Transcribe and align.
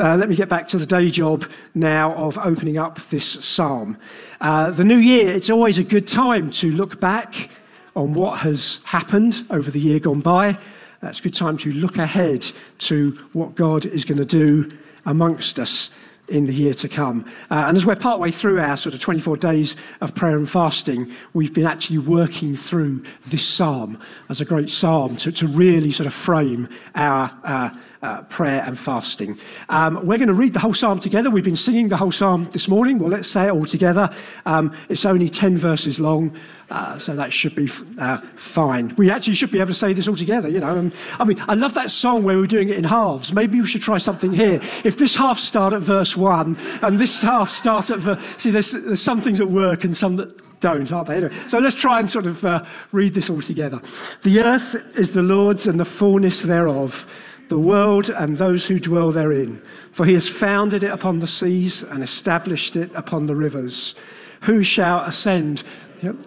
uh, 0.00 0.16
let 0.16 0.28
me 0.28 0.36
get 0.36 0.48
back 0.48 0.66
to 0.68 0.78
the 0.78 0.86
day 0.86 1.10
job 1.10 1.44
now 1.74 2.14
of 2.14 2.38
opening 2.38 2.78
up 2.78 2.98
this 3.10 3.26
psalm. 3.44 3.98
Uh, 4.40 4.70
the 4.70 4.84
new 4.84 4.96
year, 4.96 5.28
it's 5.28 5.50
always 5.50 5.78
a 5.78 5.84
good 5.84 6.08
time 6.08 6.50
to 6.50 6.70
look 6.70 6.98
back 7.00 7.50
on 7.94 8.14
what 8.14 8.40
has 8.40 8.80
happened 8.84 9.44
over 9.50 9.70
the 9.70 9.80
year 9.80 10.00
gone 10.00 10.20
by. 10.20 10.56
It's 11.02 11.18
a 11.18 11.22
good 11.22 11.34
time 11.34 11.58
to 11.58 11.72
look 11.72 11.98
ahead 11.98 12.46
to 12.78 13.10
what 13.32 13.54
God 13.54 13.84
is 13.84 14.04
going 14.04 14.18
to 14.18 14.24
do 14.24 14.70
amongst 15.04 15.58
us 15.58 15.90
in 16.28 16.46
the 16.46 16.54
year 16.54 16.72
to 16.74 16.88
come. 16.88 17.24
Uh, 17.50 17.64
and 17.66 17.76
as 17.76 17.84
we're 17.84 17.96
partway 17.96 18.30
through 18.30 18.60
our 18.60 18.76
sort 18.76 18.94
of 18.94 19.00
24 19.00 19.36
days 19.36 19.76
of 20.00 20.14
prayer 20.14 20.38
and 20.38 20.48
fasting, 20.48 21.12
we've 21.34 21.52
been 21.52 21.66
actually 21.66 21.98
working 21.98 22.56
through 22.56 23.02
this 23.26 23.46
psalm 23.46 23.98
as 24.28 24.40
a 24.40 24.44
great 24.44 24.70
psalm 24.70 25.16
to, 25.16 25.32
to 25.32 25.46
really 25.46 25.90
sort 25.90 26.06
of 26.06 26.14
frame 26.14 26.68
our. 26.94 27.30
Uh, 27.44 27.70
uh, 28.02 28.22
prayer 28.22 28.62
and 28.64 28.78
fasting. 28.78 29.38
Um, 29.68 30.06
we're 30.06 30.18
going 30.18 30.28
to 30.28 30.34
read 30.34 30.54
the 30.54 30.60
whole 30.60 30.72
psalm 30.72 31.00
together. 31.00 31.30
We've 31.30 31.44
been 31.44 31.56
singing 31.56 31.88
the 31.88 31.96
whole 31.96 32.12
psalm 32.12 32.48
this 32.52 32.66
morning. 32.66 32.98
Well, 32.98 33.10
let's 33.10 33.28
say 33.28 33.46
it 33.46 33.50
all 33.50 33.66
together. 33.66 34.14
Um, 34.46 34.74
it's 34.88 35.04
only 35.04 35.28
10 35.28 35.58
verses 35.58 36.00
long, 36.00 36.36
uh, 36.70 36.98
so 36.98 37.14
that 37.14 37.32
should 37.32 37.54
be 37.54 37.70
uh, 37.98 38.18
fine. 38.36 38.94
We 38.96 39.10
actually 39.10 39.34
should 39.34 39.50
be 39.50 39.58
able 39.58 39.68
to 39.68 39.74
say 39.74 39.92
this 39.92 40.08
all 40.08 40.16
together, 40.16 40.48
you 40.48 40.60
know. 40.60 40.78
Um, 40.78 40.92
I 41.18 41.24
mean, 41.24 41.42
I 41.46 41.54
love 41.54 41.74
that 41.74 41.90
song 41.90 42.22
where 42.22 42.36
we're 42.36 42.46
doing 42.46 42.70
it 42.70 42.78
in 42.78 42.84
halves. 42.84 43.32
Maybe 43.34 43.60
we 43.60 43.66
should 43.66 43.82
try 43.82 43.98
something 43.98 44.32
here. 44.32 44.60
If 44.84 44.96
this 44.96 45.14
half 45.14 45.38
start 45.38 45.72
at 45.74 45.82
verse 45.82 46.16
1 46.16 46.56
and 46.82 46.98
this 46.98 47.20
half 47.22 47.50
start 47.50 47.90
at 47.90 47.98
verse... 47.98 48.22
See, 48.38 48.50
there's, 48.50 48.72
there's 48.72 49.02
some 49.02 49.20
things 49.20 49.38
that 49.38 49.46
work 49.46 49.84
and 49.84 49.94
some 49.96 50.16
that 50.16 50.32
don't, 50.60 50.90
aren't 50.92 51.08
they? 51.08 51.16
Anyway, 51.16 51.34
so 51.46 51.58
let's 51.58 51.74
try 51.74 51.98
and 51.98 52.10
sort 52.10 52.26
of 52.26 52.44
uh, 52.44 52.64
read 52.92 53.14
this 53.14 53.28
all 53.30 53.40
together. 53.40 53.80
The 54.22 54.40
earth 54.40 54.74
is 54.94 55.12
the 55.12 55.22
Lord's 55.22 55.66
and 55.66 55.80
the 55.80 55.84
fullness 55.84 56.42
thereof 56.42 57.06
the 57.50 57.58
world 57.58 58.08
and 58.08 58.38
those 58.38 58.64
who 58.64 58.78
dwell 58.78 59.10
therein. 59.12 59.60
For 59.92 60.06
he 60.06 60.14
has 60.14 60.28
founded 60.28 60.82
it 60.82 60.90
upon 60.90 61.18
the 61.18 61.26
seas 61.26 61.82
and 61.82 62.02
established 62.02 62.76
it 62.76 62.90
upon 62.94 63.26
the 63.26 63.36
rivers. 63.36 63.94
Who 64.42 64.62
shall 64.62 65.00
ascend, 65.00 65.64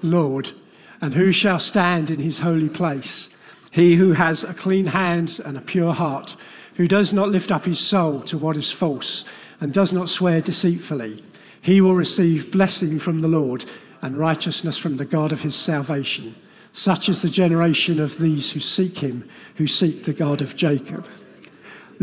Lord, 0.04 0.52
and 1.02 1.14
who 1.14 1.32
shall 1.32 1.60
stand 1.60 2.12
in 2.12 2.20
his 2.20 2.40
holy 2.40 2.70
place? 2.70 3.30
He 3.72 3.96
who 3.96 4.12
has 4.12 4.44
a 4.44 4.54
clean 4.54 4.86
hand 4.86 5.40
and 5.44 5.58
a 5.58 5.62
pure 5.62 5.94
heart, 5.94 6.36
who 6.76 6.88
does 6.88 7.14
not 7.14 7.30
lift 7.30 7.52
up 7.52 7.66
his 7.66 7.80
soul 7.80 8.22
to 8.24 8.38
what 8.38 8.58
is 8.58 8.72
false, 8.72 9.26
and 9.62 9.74
does 9.74 9.94
not 9.94 10.10
swear 10.10 10.42
deceitfully. 10.42 11.24
He 11.62 11.80
will 11.80 11.96
receive 11.96 12.52
blessing 12.52 13.00
from 13.00 13.20
the 13.20 13.28
Lord 13.30 13.66
and 14.02 14.18
righteousness 14.18 14.78
from 14.78 14.98
the 14.98 15.06
God 15.06 15.32
of 15.32 15.42
his 15.42 15.56
salvation. 15.56 16.36
Such 16.74 17.08
is 17.08 17.22
the 17.22 17.30
generation 17.30 18.00
of 18.00 18.18
these 18.18 18.52
who 18.52 18.60
seek 18.60 18.98
him, 18.98 19.30
who 19.56 19.68
seek 19.68 20.04
the 20.04 20.12
God 20.12 20.42
of 20.42 20.56
Jacob. 20.56 21.08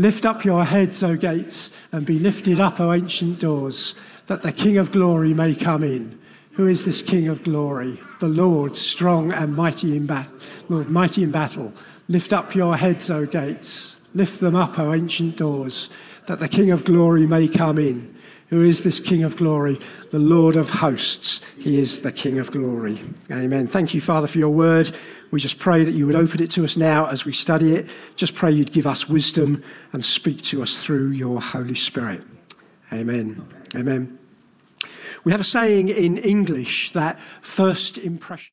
Lift 0.01 0.25
up 0.25 0.43
your 0.43 0.65
heads, 0.65 1.03
O 1.03 1.15
gates, 1.15 1.69
and 1.91 2.07
be 2.07 2.17
lifted 2.17 2.59
up, 2.59 2.79
O 2.79 2.91
ancient 2.91 3.39
doors, 3.39 3.93
that 4.25 4.41
the 4.41 4.51
King 4.51 4.79
of 4.79 4.91
glory 4.91 5.31
may 5.31 5.53
come 5.53 5.83
in. 5.83 6.19
Who 6.53 6.65
is 6.65 6.85
this 6.85 7.03
King 7.03 7.27
of 7.27 7.43
glory? 7.43 7.99
The 8.19 8.27
Lord, 8.27 8.75
strong 8.75 9.31
and 9.31 9.55
mighty 9.55 9.95
in 9.95 10.07
battle. 10.07 10.33
Lord, 10.69 10.89
mighty 10.89 11.21
in 11.21 11.29
battle. 11.29 11.71
Lift 12.07 12.33
up 12.33 12.55
your 12.55 12.77
heads, 12.77 13.11
O 13.11 13.27
gates. 13.27 13.99
Lift 14.15 14.39
them 14.39 14.55
up, 14.55 14.79
O 14.79 14.91
ancient 14.91 15.37
doors, 15.37 15.91
that 16.25 16.39
the 16.39 16.49
King 16.49 16.71
of 16.71 16.83
glory 16.83 17.27
may 17.27 17.47
come 17.47 17.77
in. 17.77 18.17
Who 18.51 18.63
is 18.63 18.83
this 18.83 18.99
King 18.99 19.23
of 19.23 19.37
glory? 19.37 19.79
The 20.09 20.19
Lord 20.19 20.57
of 20.57 20.69
hosts. 20.69 21.39
He 21.57 21.79
is 21.79 22.01
the 22.01 22.11
King 22.11 22.37
of 22.37 22.51
glory. 22.51 23.01
Amen. 23.31 23.65
Thank 23.65 23.93
you, 23.93 24.01
Father, 24.01 24.27
for 24.27 24.37
your 24.39 24.49
word. 24.49 24.93
We 25.31 25.39
just 25.39 25.57
pray 25.57 25.85
that 25.85 25.93
you 25.93 26.05
would 26.05 26.17
open 26.17 26.43
it 26.43 26.51
to 26.51 26.65
us 26.65 26.75
now 26.75 27.05
as 27.05 27.23
we 27.23 27.31
study 27.31 27.73
it. 27.73 27.89
Just 28.17 28.35
pray 28.35 28.51
you'd 28.51 28.73
give 28.73 28.85
us 28.85 29.07
wisdom 29.07 29.63
and 29.93 30.03
speak 30.03 30.41
to 30.43 30.61
us 30.61 30.83
through 30.83 31.11
your 31.11 31.39
Holy 31.41 31.75
Spirit. 31.75 32.23
Amen. 32.91 33.47
Amen. 33.73 34.19
We 35.23 35.31
have 35.31 35.39
a 35.39 35.45
saying 35.45 35.87
in 35.87 36.17
English 36.17 36.91
that 36.91 37.19
first 37.41 37.97
impression. 37.97 38.51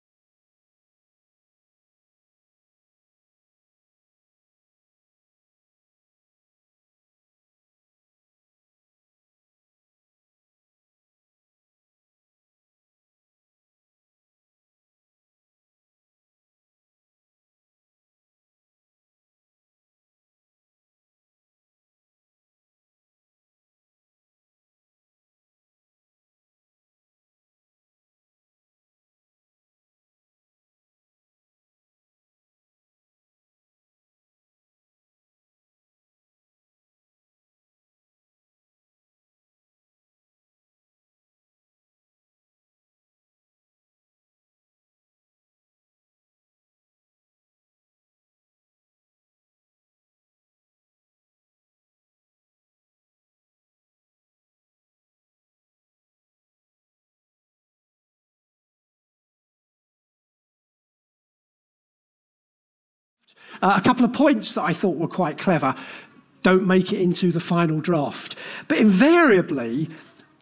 Uh, 63.62 63.74
a 63.76 63.80
couple 63.80 64.04
of 64.04 64.12
points 64.12 64.54
that 64.54 64.62
I 64.62 64.72
thought 64.72 64.96
were 64.96 65.08
quite 65.08 65.38
clever 65.38 65.74
don't 66.42 66.66
make 66.66 66.92
it 66.92 67.00
into 67.00 67.32
the 67.32 67.40
final 67.40 67.80
draft. 67.80 68.36
But 68.68 68.78
invariably, 68.78 69.88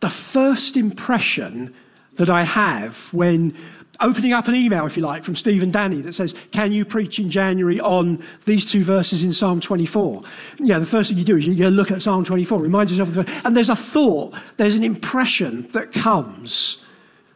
the 0.00 0.10
first 0.10 0.76
impression 0.76 1.74
that 2.14 2.28
I 2.30 2.42
have 2.44 3.12
when 3.12 3.54
opening 4.00 4.32
up 4.32 4.48
an 4.48 4.54
email, 4.54 4.86
if 4.86 4.96
you 4.96 5.02
like, 5.02 5.24
from 5.24 5.36
Stephen 5.36 5.70
Danny 5.70 6.00
that 6.02 6.14
says, 6.14 6.34
Can 6.50 6.72
you 6.72 6.84
preach 6.84 7.18
in 7.18 7.30
January 7.30 7.80
on 7.80 8.22
these 8.44 8.70
two 8.70 8.84
verses 8.84 9.22
in 9.22 9.32
Psalm 9.32 9.60
24? 9.60 10.22
Yeah, 10.58 10.78
the 10.78 10.86
first 10.86 11.10
thing 11.10 11.18
you 11.18 11.24
do 11.24 11.36
is 11.36 11.46
you 11.46 11.54
go 11.54 11.68
look 11.68 11.90
at 11.90 12.02
Psalm 12.02 12.24
24, 12.24 12.58
remind 12.58 12.90
yourself 12.90 13.16
of 13.16 13.26
the, 13.26 13.40
and 13.44 13.56
there's 13.56 13.70
a 13.70 13.76
thought, 13.76 14.34
there's 14.56 14.76
an 14.76 14.84
impression 14.84 15.68
that 15.68 15.92
comes, 15.92 16.78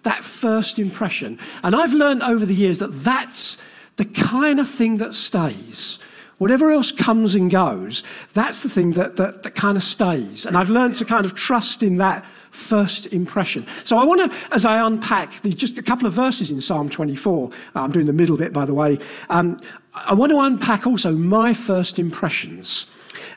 that 0.02 0.24
first 0.24 0.78
impression. 0.78 1.38
And 1.62 1.74
I've 1.74 1.92
learned 1.92 2.22
over 2.22 2.44
the 2.44 2.54
years 2.54 2.78
that 2.80 3.04
that's 3.04 3.56
the 4.00 4.06
kind 4.06 4.58
of 4.58 4.66
thing 4.66 4.96
that 4.96 5.14
stays. 5.14 5.98
Whatever 6.38 6.70
else 6.70 6.90
comes 6.90 7.34
and 7.34 7.50
goes, 7.50 8.02
that's 8.32 8.62
the 8.62 8.68
thing 8.70 8.92
that, 8.92 9.16
that, 9.16 9.42
that 9.42 9.54
kind 9.54 9.76
of 9.76 9.82
stays. 9.82 10.46
And 10.46 10.56
I've 10.56 10.70
learned 10.70 10.94
to 10.94 11.04
kind 11.04 11.26
of 11.26 11.34
trust 11.34 11.82
in 11.82 11.98
that 11.98 12.24
first 12.50 13.08
impression. 13.08 13.66
So 13.84 13.98
I 13.98 14.04
want 14.04 14.22
to, 14.22 14.38
as 14.52 14.64
I 14.64 14.86
unpack 14.86 15.42
the, 15.42 15.52
just 15.52 15.76
a 15.76 15.82
couple 15.82 16.06
of 16.06 16.14
verses 16.14 16.50
in 16.50 16.62
Psalm 16.62 16.88
24, 16.88 17.50
uh, 17.52 17.78
I'm 17.78 17.92
doing 17.92 18.06
the 18.06 18.14
middle 18.14 18.38
bit, 18.38 18.54
by 18.54 18.64
the 18.64 18.72
way, 18.72 18.98
um, 19.28 19.60
I 19.92 20.14
want 20.14 20.30
to 20.30 20.40
unpack 20.40 20.86
also 20.86 21.12
my 21.12 21.52
first 21.52 21.98
impressions. 21.98 22.86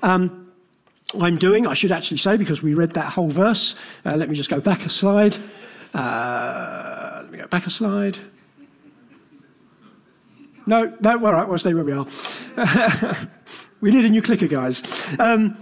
Um, 0.02 0.50
I'm 1.20 1.38
doing, 1.38 1.68
I 1.68 1.74
should 1.74 1.92
actually 1.92 2.20
say, 2.20 2.38
because 2.38 2.64
we 2.64 2.74
read 2.74 2.94
that 2.94 3.12
whole 3.12 3.28
verse. 3.28 3.76
Uh, 4.06 4.16
let 4.16 4.30
me 4.30 4.36
just 4.38 4.50
go 4.50 4.62
back 4.62 4.86
a 4.86 4.90
slide. 4.90 5.36
Uh, 5.94 7.20
let 7.24 7.32
me 7.34 7.38
go 7.40 7.48
back 7.48 7.68
a 7.68 7.70
slide. 7.70 8.18
No, 10.66 10.96
no, 11.02 11.12
all 11.26 11.34
right, 11.34 11.48
we'll 11.48 11.58
stay 11.58 11.74
where 11.74 11.84
we 11.84 11.92
are. 11.92 12.08
we 13.82 13.92
need 13.92 14.06
a 14.06 14.10
new 14.10 14.22
clicker, 14.22 14.48
guys. 14.48 14.84
Um, 15.20 15.58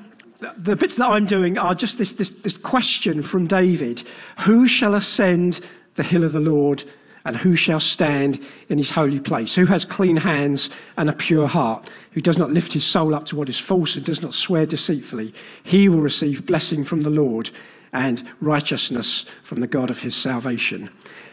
the 0.58 0.76
bits 0.76 0.98
that 0.98 1.08
I'm 1.08 1.26
doing 1.26 1.58
are 1.58 1.76
just 1.76 1.98
this, 1.98 2.14
this, 2.14 2.30
this 2.30 2.58
question 2.58 3.22
from 3.22 3.48
David 3.48 4.04
Who 4.42 4.68
shall 4.68 4.96
ascend 4.96 5.62
the 5.96 6.04
hill 6.04 6.24
of 6.24 6.32
the 6.32 6.40
Lord, 6.40 6.84
and 7.26 7.36
who 7.38 7.56
shall 7.56 7.80
stand 7.80 8.40
in 8.70 8.78
his 8.78 8.92
holy 8.92 9.20
place? 9.20 9.54
Who 9.56 9.66
has 9.68 9.86
clean 9.86 10.18
hands 10.18 10.70
and 10.98 11.10
a 11.10 11.14
pure 11.14 11.48
heart? 11.48 11.90
Who 12.12 12.22
does 12.22 12.38
not 12.38 12.52
lift 12.52 12.74
his 12.74 12.84
soul 12.84 13.14
up 13.14 13.26
to 13.28 13.36
what 13.36 13.50
is 13.50 13.60
false 13.60 13.96
and 13.96 14.06
does 14.06 14.22
not 14.22 14.34
swear 14.34 14.66
deceitfully? 14.66 15.34
He 15.64 15.90
will 15.90 16.02
receive 16.02 16.46
blessing 16.46 16.84
from 16.84 17.04
the 17.04 17.10
Lord 17.10 17.52
and 17.94 18.28
righteousness 18.40 19.26
from 19.44 19.60
the 19.60 19.68
God 19.68 19.90
of 19.90 20.00
his 20.00 20.16
salvation. 20.16 20.90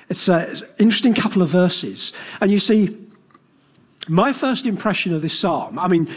It's, 0.09 0.29
it's 0.29 0.62
an 0.62 0.69
interesting 0.79 1.14
couple 1.14 1.43
of 1.43 1.50
verses. 1.50 2.12
And 2.41 2.50
you 2.50 2.59
see, 2.59 2.97
my 4.09 4.33
first 4.33 4.67
impression 4.67 5.15
of 5.15 5.23
this 5.23 5.39
psalm, 5.39 5.79
I 5.79 5.89
mean, 5.89 6.09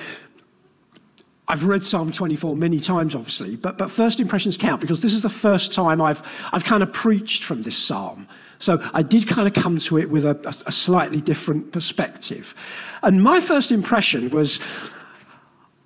I've 1.48 1.66
read 1.66 1.86
Psalm 1.86 2.12
24 2.12 2.56
many 2.56 2.80
times, 2.80 3.14
obviously, 3.14 3.58
but, 3.58 3.78
but 3.78 3.92
first 3.92 4.22
impressions 4.22 4.56
count 4.56 4.80
because 4.80 5.02
this 5.02 5.14
is 5.14 5.24
the 5.24 5.30
first 5.30 5.74
time 5.74 6.02
I've, 6.02 6.22
I've 6.54 6.64
kind 6.64 6.82
of 6.82 6.94
preached 6.94 7.44
from 7.44 7.62
this 7.62 7.78
psalm. 7.78 8.26
So 8.60 8.80
I 8.94 9.02
did 9.02 9.28
kind 9.28 9.48
of 9.48 9.54
come 9.54 9.78
to 9.80 9.98
it 9.98 10.10
with 10.10 10.24
a, 10.24 10.64
a 10.66 10.72
slightly 10.72 11.20
different 11.20 11.74
perspective. 11.74 12.56
And 13.04 13.22
my 13.22 13.42
first 13.42 13.72
impression 13.72 14.30
was 14.30 14.60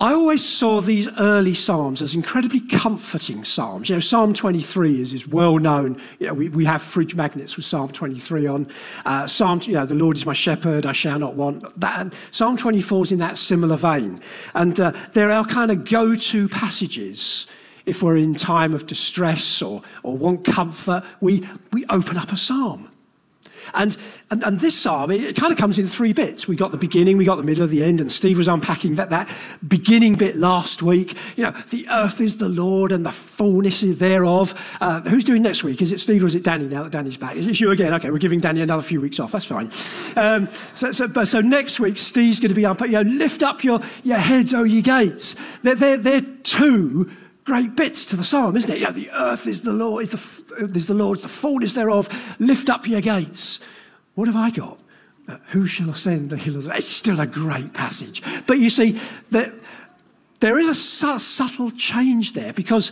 I 0.01 0.11
always 0.11 0.43
saw 0.43 0.81
these 0.81 1.07
early 1.19 1.53
psalms 1.53 2.01
as 2.01 2.15
incredibly 2.15 2.59
comforting 2.59 3.45
psalms. 3.45 3.87
You 3.87 3.95
know, 3.95 4.01
Psalm 4.01 4.33
23 4.33 4.99
is, 4.99 5.13
is 5.13 5.25
well 5.25 5.57
known. 5.57 6.01
You 6.19 6.27
know, 6.27 6.33
we, 6.33 6.49
we 6.49 6.65
have 6.65 6.81
fridge 6.81 7.15
magnets 7.15 7.55
with 7.55 7.65
Psalm 7.65 7.89
23 7.93 8.45
on. 8.45 8.67
Uh, 9.05 9.25
Psalm, 9.25 9.61
you 9.63 9.73
know, 9.73 9.85
the 9.85 9.95
Lord 9.95 10.17
is 10.17 10.25
my 10.25 10.33
shepherd, 10.33 10.85
I 10.85 10.91
shall 10.91 11.17
not 11.17 11.35
want. 11.35 11.79
That, 11.79 11.97
and 11.97 12.13
Psalm 12.31 12.57
24 12.57 13.03
is 13.03 13.11
in 13.13 13.19
that 13.19 13.37
similar 13.37 13.77
vein. 13.77 14.19
And 14.53 14.77
uh, 14.81 14.91
they're 15.13 15.31
our 15.31 15.45
kind 15.45 15.71
of 15.71 15.85
go 15.85 16.13
to 16.13 16.49
passages 16.49 17.47
if 17.85 18.03
we're 18.03 18.17
in 18.17 18.35
time 18.35 18.73
of 18.73 18.87
distress 18.87 19.61
or, 19.61 19.81
or 20.03 20.17
want 20.17 20.43
comfort. 20.43 21.03
We, 21.21 21.47
we 21.71 21.85
open 21.85 22.17
up 22.17 22.33
a 22.33 22.37
psalm. 22.37 22.89
And, 23.73 23.97
and, 24.31 24.43
and 24.43 24.59
this 24.59 24.77
psalm, 24.79 25.11
it, 25.11 25.35
kind 25.35 25.51
of 25.51 25.57
comes 25.57 25.79
in 25.79 25.87
three 25.87 26.13
bits. 26.13 26.47
We 26.47 26.55
got 26.55 26.71
the 26.71 26.77
beginning, 26.77 27.17
we 27.17 27.25
got 27.25 27.35
the 27.35 27.43
middle, 27.43 27.67
the 27.67 27.83
end, 27.83 28.01
and 28.01 28.11
Steve 28.11 28.37
was 28.37 28.47
unpacking 28.47 28.95
that, 28.95 29.09
that 29.09 29.29
beginning 29.67 30.13
bit 30.15 30.37
last 30.37 30.81
week. 30.81 31.17
You 31.35 31.45
know, 31.45 31.53
the 31.69 31.87
earth 31.89 32.21
is 32.21 32.37
the 32.37 32.49
Lord 32.49 32.91
and 32.91 33.05
the 33.05 33.11
fullness 33.11 33.81
thereof. 33.81 34.53
Uh, 34.79 35.01
who's 35.01 35.23
doing 35.23 35.41
next 35.41 35.63
week? 35.63 35.81
Is 35.81 35.91
it 35.91 35.99
Steve 35.99 36.23
or 36.23 36.27
is 36.27 36.35
it 36.35 36.43
Danny 36.43 36.65
now 36.65 36.83
that 36.83 36.91
Danny's 36.91 37.17
back? 37.17 37.35
Is 37.35 37.47
it 37.47 37.59
you 37.59 37.71
again? 37.71 37.93
Okay, 37.95 38.11
we're 38.11 38.17
giving 38.17 38.39
Danny 38.39 38.61
another 38.61 38.81
few 38.81 39.01
weeks 39.01 39.19
off. 39.19 39.31
That's 39.31 39.45
fine. 39.45 39.71
Um, 40.15 40.47
so, 40.73 40.91
so, 40.91 41.23
so 41.23 41.41
next 41.41 41.79
week, 41.79 41.97
Steve's 41.97 42.39
going 42.39 42.49
to 42.49 42.55
be 42.55 42.65
up, 42.65 42.81
you 42.81 42.87
know, 42.89 43.01
lift 43.01 43.43
up 43.43 43.63
your, 43.63 43.79
your 44.03 44.17
heads, 44.17 44.53
O 44.53 44.63
ye 44.63 44.81
gates. 44.81 45.35
They're, 45.63 45.75
they're, 45.75 45.97
they're 45.97 46.21
two 46.21 47.11
great 47.45 47.75
bits 47.75 48.05
to 48.07 48.15
the 48.15 48.23
psalm, 48.23 48.57
isn't 48.57 48.71
it? 48.71 48.79
Yeah, 48.79 48.91
the 48.91 49.09
earth 49.11 49.47
is 49.47 49.61
the 49.61 49.71
Lord, 49.71 50.03
is 50.03 50.11
the, 50.11 50.65
is 50.75 50.87
the 50.87 50.93
Lord's, 50.93 51.21
the 51.21 51.29
fullness 51.29 51.75
thereof. 51.75 52.09
Lift 52.39 52.69
up 52.69 52.87
your 52.87 53.01
gates. 53.01 53.59
What 54.15 54.27
have 54.27 54.35
I 54.35 54.49
got? 54.49 54.81
Uh, 55.27 55.37
who 55.49 55.65
shall 55.65 55.89
ascend 55.89 56.29
the 56.29 56.37
hill 56.37 56.55
of 56.55 56.65
the... 56.65 56.75
It's 56.75 56.87
still 56.87 57.19
a 57.19 57.27
great 57.27 57.73
passage. 57.73 58.21
But 58.45 58.59
you 58.59 58.69
see, 58.69 58.99
that 59.31 59.53
there 60.39 60.59
is 60.59 60.67
a 60.67 60.75
su- 60.75 61.19
subtle 61.19 61.71
change 61.71 62.33
there 62.33 62.53
because 62.53 62.91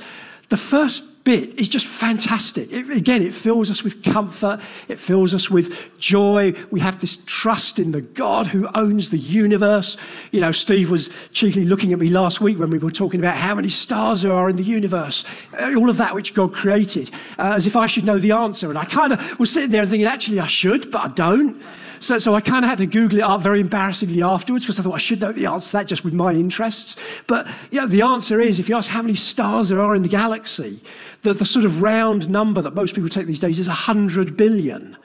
the 0.50 0.58
first 0.58 1.06
bit 1.24 1.58
is 1.60 1.68
just 1.68 1.88
fantastic. 1.88 2.72
It, 2.72 2.90
again, 2.90 3.22
it 3.22 3.34
fills 3.34 3.72
us 3.72 3.84
with 3.84 4.04
comfort, 4.04 4.60
it 4.88 5.00
fills 5.00 5.34
us 5.34 5.50
with 5.50 5.74
joy. 5.98 6.54
We 6.72 6.80
have 6.82 7.00
this 7.00 7.20
trust 7.26 7.80
in 7.80 7.92
the 7.92 8.02
God 8.02 8.48
who 8.48 8.68
owns 8.76 9.10
the 9.10 9.18
universe. 9.18 9.98
You 10.32 10.42
know, 10.42 10.52
Steve 10.52 10.92
was 10.92 11.10
cheekily 11.32 11.66
looking 11.66 11.94
at 11.94 12.00
me 12.00 12.10
last 12.10 12.42
week 12.42 12.60
when 12.60 12.70
we 12.70 12.78
were 12.78 12.92
talking 12.92 13.20
about 13.20 13.38
how 13.38 13.56
many 13.56 13.70
stars 13.70 14.22
there 14.24 14.34
are 14.34 14.50
in 14.50 14.58
the 14.58 14.64
universe, 14.64 15.24
uh, 15.60 15.74
all 15.76 15.90
of 15.90 15.98
that 15.98 16.14
which 16.14 16.34
God 16.34 16.54
created, 16.54 17.10
uh, 17.40 17.54
as 17.56 17.68
if 17.68 17.76
I 17.76 17.86
should 17.86 18.04
know 18.04 18.20
the 18.20 18.32
answer. 18.32 18.70
And 18.70 18.78
I 18.78 18.86
kind 18.86 19.14
of 19.14 19.40
was 19.40 19.52
sitting 19.52 19.70
there 19.70 19.86
thinking, 19.86 20.08
actually, 20.08 20.40
I 20.40 20.48
should, 20.48 20.92
but 20.92 21.02
I 21.02 21.08
don't. 21.10 21.62
So, 22.04 22.18
so 22.18 22.36
I 22.36 22.42
kind 22.42 22.66
of 22.66 22.70
had 22.70 22.80
to 22.80 22.86
Google 22.86 23.20
it 23.20 23.22
up 23.22 23.40
very 23.40 23.62
embarrassingly 23.62 24.22
afterwards 24.22 24.66
because 24.66 24.78
I 24.78 24.84
thought 24.84 24.96
I 24.96 24.98
should 24.98 25.22
know 25.22 25.32
the 25.32 25.46
answer 25.46 25.68
to 25.68 25.72
that 25.78 25.88
just 25.88 26.04
with 26.04 26.14
my 26.14 26.34
interests. 26.34 26.98
But 27.28 27.48
yeah, 27.72 27.86
the 27.86 28.02
answer 28.02 28.42
is 28.42 28.60
if 28.60 28.68
you 28.68 28.76
ask 28.76 28.90
how 28.90 29.02
many 29.02 29.16
stars 29.16 29.70
there 29.70 29.80
are 29.80 29.96
in 29.96 30.02
the 30.02 30.10
galaxy, 30.10 30.82
the, 31.22 31.32
the 31.32 31.46
sort 31.46 31.64
of 31.64 31.82
round 31.82 32.28
number 32.28 32.62
that 32.62 32.76
most 32.76 32.94
people 32.94 33.08
take 33.08 33.26
these 33.26 33.40
days 33.40 33.58
is 33.58 33.70
100 33.70 34.36
billion. 34.36 34.98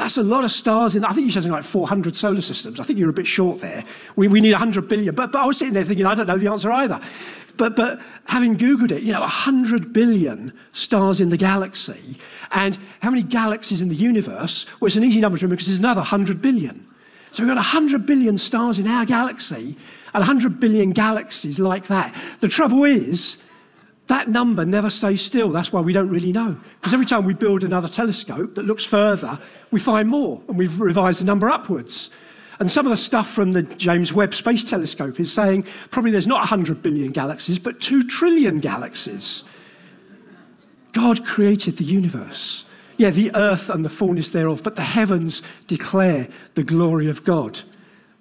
That's 0.00 0.16
a 0.16 0.22
lot 0.22 0.44
of 0.44 0.50
stars 0.50 0.96
in. 0.96 1.04
I 1.04 1.10
think 1.10 1.24
you 1.24 1.30
said 1.30 1.42
something 1.42 1.52
like 1.52 1.62
400 1.62 2.16
solar 2.16 2.40
systems. 2.40 2.80
I 2.80 2.84
think 2.84 2.98
you're 2.98 3.10
a 3.10 3.12
bit 3.12 3.26
short 3.26 3.60
there. 3.60 3.84
We, 4.16 4.28
we 4.28 4.40
need 4.40 4.52
100 4.52 4.88
billion. 4.88 5.14
But, 5.14 5.30
but 5.30 5.40
I 5.40 5.44
was 5.44 5.58
sitting 5.58 5.74
there 5.74 5.84
thinking, 5.84 6.06
I 6.06 6.14
don't 6.14 6.26
know 6.26 6.38
the 6.38 6.50
answer 6.50 6.72
either. 6.72 6.98
But, 7.58 7.76
but 7.76 8.00
having 8.24 8.56
Googled 8.56 8.92
it, 8.92 9.02
you 9.02 9.12
know, 9.12 9.20
100 9.20 9.92
billion 9.92 10.54
stars 10.72 11.20
in 11.20 11.28
the 11.28 11.36
galaxy. 11.36 12.16
And 12.52 12.78
how 13.00 13.10
many 13.10 13.22
galaxies 13.22 13.82
in 13.82 13.90
the 13.90 13.94
universe? 13.94 14.64
Well, 14.80 14.86
it's 14.86 14.96
an 14.96 15.04
easy 15.04 15.20
number 15.20 15.36
to 15.36 15.44
remember 15.44 15.56
because 15.56 15.66
there's 15.66 15.78
another 15.78 16.00
100 16.00 16.40
billion. 16.40 16.86
So 17.32 17.42
we've 17.42 17.50
got 17.50 17.56
100 17.56 18.06
billion 18.06 18.38
stars 18.38 18.78
in 18.78 18.86
our 18.86 19.04
galaxy 19.04 19.76
and 20.14 20.20
100 20.22 20.58
billion 20.58 20.92
galaxies 20.92 21.60
like 21.60 21.88
that. 21.88 22.14
The 22.40 22.48
trouble 22.48 22.84
is, 22.84 23.36
that 24.10 24.28
number 24.28 24.64
never 24.64 24.90
stays 24.90 25.22
still. 25.22 25.50
That's 25.50 25.72
why 25.72 25.80
we 25.80 25.92
don't 25.92 26.08
really 26.08 26.32
know. 26.32 26.56
Because 26.80 26.92
every 26.92 27.06
time 27.06 27.24
we 27.24 27.32
build 27.32 27.62
another 27.62 27.86
telescope 27.86 28.56
that 28.56 28.64
looks 28.64 28.84
further, 28.84 29.38
we 29.70 29.78
find 29.78 30.08
more 30.08 30.42
and 30.48 30.58
we've 30.58 30.80
revised 30.80 31.20
the 31.20 31.24
number 31.24 31.48
upwards. 31.48 32.10
And 32.58 32.68
some 32.68 32.86
of 32.86 32.90
the 32.90 32.96
stuff 32.96 33.30
from 33.30 33.52
the 33.52 33.62
James 33.62 34.12
Webb 34.12 34.34
Space 34.34 34.64
Telescope 34.64 35.20
is 35.20 35.32
saying 35.32 35.64
probably 35.92 36.10
there's 36.10 36.26
not 36.26 36.40
100 36.40 36.82
billion 36.82 37.12
galaxies, 37.12 37.60
but 37.60 37.80
2 37.80 38.02
trillion 38.02 38.58
galaxies. 38.58 39.44
God 40.90 41.24
created 41.24 41.76
the 41.76 41.84
universe. 41.84 42.64
Yeah, 42.96 43.10
the 43.10 43.32
earth 43.36 43.70
and 43.70 43.84
the 43.84 43.88
fullness 43.88 44.32
thereof, 44.32 44.64
but 44.64 44.74
the 44.74 44.82
heavens 44.82 45.40
declare 45.68 46.26
the 46.54 46.64
glory 46.64 47.08
of 47.08 47.22
God. 47.22 47.60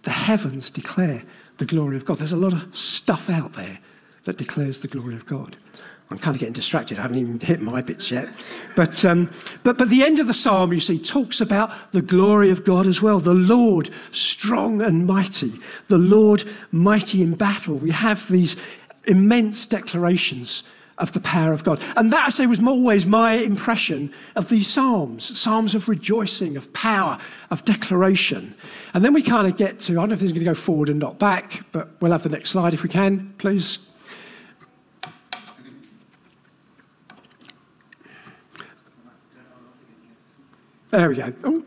The 0.04 0.12
heavens 0.12 0.70
declare 0.70 1.24
the 1.58 1.66
glory 1.66 1.98
of 1.98 2.06
God. 2.06 2.20
There's 2.20 2.32
a 2.32 2.38
lot 2.38 2.54
of 2.54 2.76
stuff 2.76 3.28
out 3.28 3.54
there 3.54 3.80
that 4.26 4.38
declares 4.38 4.82
the 4.82 4.88
glory 4.88 5.16
of 5.16 5.26
God. 5.26 5.58
I'm 6.12 6.18
kind 6.18 6.36
of 6.36 6.40
getting 6.40 6.54
distracted. 6.54 6.98
I 6.98 7.04
haven't 7.04 7.20
even 7.20 7.40
hit 7.40 7.62
my 7.62 7.82
bits 7.82 8.10
yet. 8.10 8.30
But, 8.76 9.06
um, 9.06 9.30
but, 9.62 9.78
but 9.78 9.90
the 9.90 10.04
end 10.04 10.20
of 10.20 10.26
the 10.26 10.34
psalm, 10.34 10.74
you 10.74 10.80
see, 10.80 10.98
talks 10.98 11.40
about 11.40 11.72
the 11.92 12.02
glory 12.02 12.50
of 12.50 12.66
God 12.66 12.88
as 12.88 13.00
well. 13.00 13.20
The 13.20 13.34
Lord, 13.34 13.92
strong 14.12 14.82
and 14.82 15.06
mighty. 15.06 15.54
The 15.88 16.00
Lord, 16.00 16.46
mighty 16.72 17.22
in 17.22 17.36
battle. 17.36 17.76
We 17.76 17.92
have 17.92 18.28
these 18.28 18.56
immense 19.06 19.68
declarations 19.68 20.64
of 20.98 21.12
the 21.12 21.20
power 21.20 21.54
of 21.54 21.64
God. 21.64 21.82
And 21.96 22.12
that, 22.12 22.26
I 22.26 22.30
say, 22.30 22.48
was 22.48 22.62
always 22.62 23.06
my 23.06 23.34
impression 23.34 24.12
of 24.36 24.50
these 24.50 24.68
psalms 24.68 25.40
psalms 25.40 25.76
of 25.76 25.88
rejoicing, 25.88 26.58
of 26.58 26.74
power, 26.74 27.20
of 27.52 27.64
declaration. 27.66 28.54
And 28.94 29.06
then 29.06 29.14
we 29.14 29.22
kind 29.22 29.48
of 29.48 29.58
get 29.58 29.80
to, 29.82 29.94
I 29.94 29.96
don't 29.96 30.10
know 30.10 30.14
if 30.14 30.20
this 30.20 30.28
is 30.28 30.34
going 30.34 30.44
to 30.44 30.52
go 30.52 30.56
forward 30.56 30.90
and 30.90 31.00
not 31.00 31.20
back, 31.20 31.64
but 31.72 31.90
we'll 32.02 32.12
have 32.12 32.24
the 32.24 32.30
next 32.30 32.50
slide 32.50 32.74
if 32.74 32.84
we 32.84 32.90
can, 32.90 33.34
please. 33.38 33.80
There 40.90 41.10
we 41.10 41.16
go. 41.16 41.34
Ooh. 41.46 41.66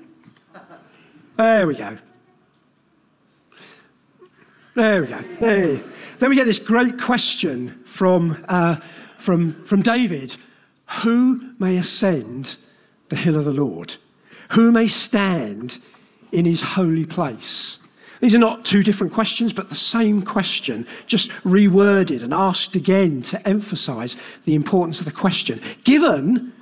There 1.37 1.67
we 1.67 1.75
go. 1.75 1.97
There 4.75 5.03
we 5.03 5.07
go. 5.07 5.23
There. 5.41 5.85
Then 6.19 6.31
we 6.31 6.37
get 6.37 6.47
this 6.47 6.59
great 6.59 7.01
question 7.01 7.83
from, 7.85 8.45
uh, 8.49 8.77
from, 9.19 9.65
from 9.65 9.83
David 9.83 10.37
Who 11.03 11.55
may 11.59 11.77
ascend 11.77 12.57
the 13.09 13.17
hill 13.17 13.37
of 13.37 13.45
the 13.45 13.53
Lord? 13.53 13.97
Who 14.51 14.73
may 14.73 14.87
stand 14.87 15.79
in 16.33 16.45
his 16.45 16.63
holy 16.63 17.07
place? 17.07 17.79
These 18.21 18.35
are 18.35 18.39
not 18.39 18.65
two 18.65 18.83
different 18.83 19.13
questions, 19.13 19.53
but 19.53 19.69
the 19.69 19.75
same 19.75 20.23
question, 20.23 20.87
just 21.07 21.29
reworded 21.45 22.23
and 22.23 22.33
asked 22.33 22.77
again 22.77 23.21
to 23.23 23.49
emphasize 23.49 24.17
the 24.45 24.55
importance 24.55 25.01
of 25.01 25.07
the 25.07 25.13
question. 25.13 25.61
Given 25.83 26.53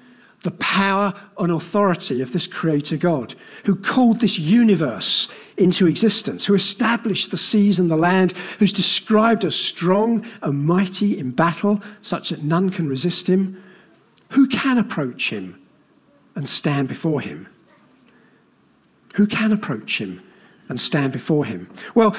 the 0.42 0.50
power 0.52 1.12
and 1.38 1.52
authority 1.52 2.22
of 2.22 2.32
this 2.32 2.46
Creator 2.46 2.96
God, 2.96 3.34
who 3.64 3.76
called 3.76 4.20
this 4.20 4.38
universe 4.38 5.28
into 5.58 5.86
existence, 5.86 6.46
who 6.46 6.54
established 6.54 7.30
the 7.30 7.36
seas 7.36 7.78
and 7.78 7.90
the 7.90 7.96
land, 7.96 8.32
who's 8.58 8.72
described 8.72 9.44
as 9.44 9.54
strong 9.54 10.24
and 10.42 10.64
mighty 10.64 11.18
in 11.18 11.30
battle, 11.30 11.82
such 12.00 12.30
that 12.30 12.42
none 12.42 12.70
can 12.70 12.88
resist 12.88 13.28
him. 13.28 13.62
Who 14.30 14.46
can 14.46 14.78
approach 14.78 15.30
him 15.30 15.60
and 16.34 16.48
stand 16.48 16.88
before 16.88 17.20
him? 17.20 17.46
Who 19.14 19.26
can 19.26 19.52
approach 19.52 20.00
him 20.00 20.22
and 20.68 20.80
stand 20.80 21.12
before 21.12 21.44
him? 21.44 21.70
Well, 21.94 22.16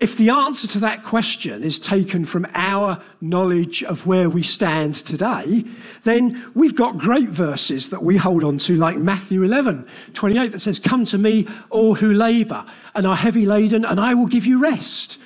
if 0.00 0.16
the 0.16 0.30
answer 0.30 0.66
to 0.66 0.78
that 0.78 1.04
question 1.04 1.62
is 1.62 1.78
taken 1.78 2.24
from 2.24 2.46
our 2.54 3.02
knowledge 3.20 3.84
of 3.84 4.06
where 4.06 4.30
we 4.30 4.42
stand 4.42 4.94
today, 4.94 5.64
then 6.04 6.50
we've 6.54 6.74
got 6.74 6.96
great 6.96 7.28
verses 7.28 7.90
that 7.90 8.02
we 8.02 8.16
hold 8.16 8.42
on 8.42 8.56
to, 8.58 8.76
like 8.76 8.96
Matthew 8.96 9.42
11, 9.42 9.86
28, 10.14 10.52
that 10.52 10.60
says, 10.60 10.78
Come 10.78 11.04
to 11.04 11.18
me, 11.18 11.46
all 11.68 11.94
who 11.94 12.14
labour 12.14 12.64
and 12.94 13.06
are 13.06 13.16
heavy 13.16 13.44
laden, 13.44 13.84
and 13.84 14.00
I 14.00 14.14
will 14.14 14.26
give 14.26 14.46
you 14.46 14.58
rest. 14.58 15.18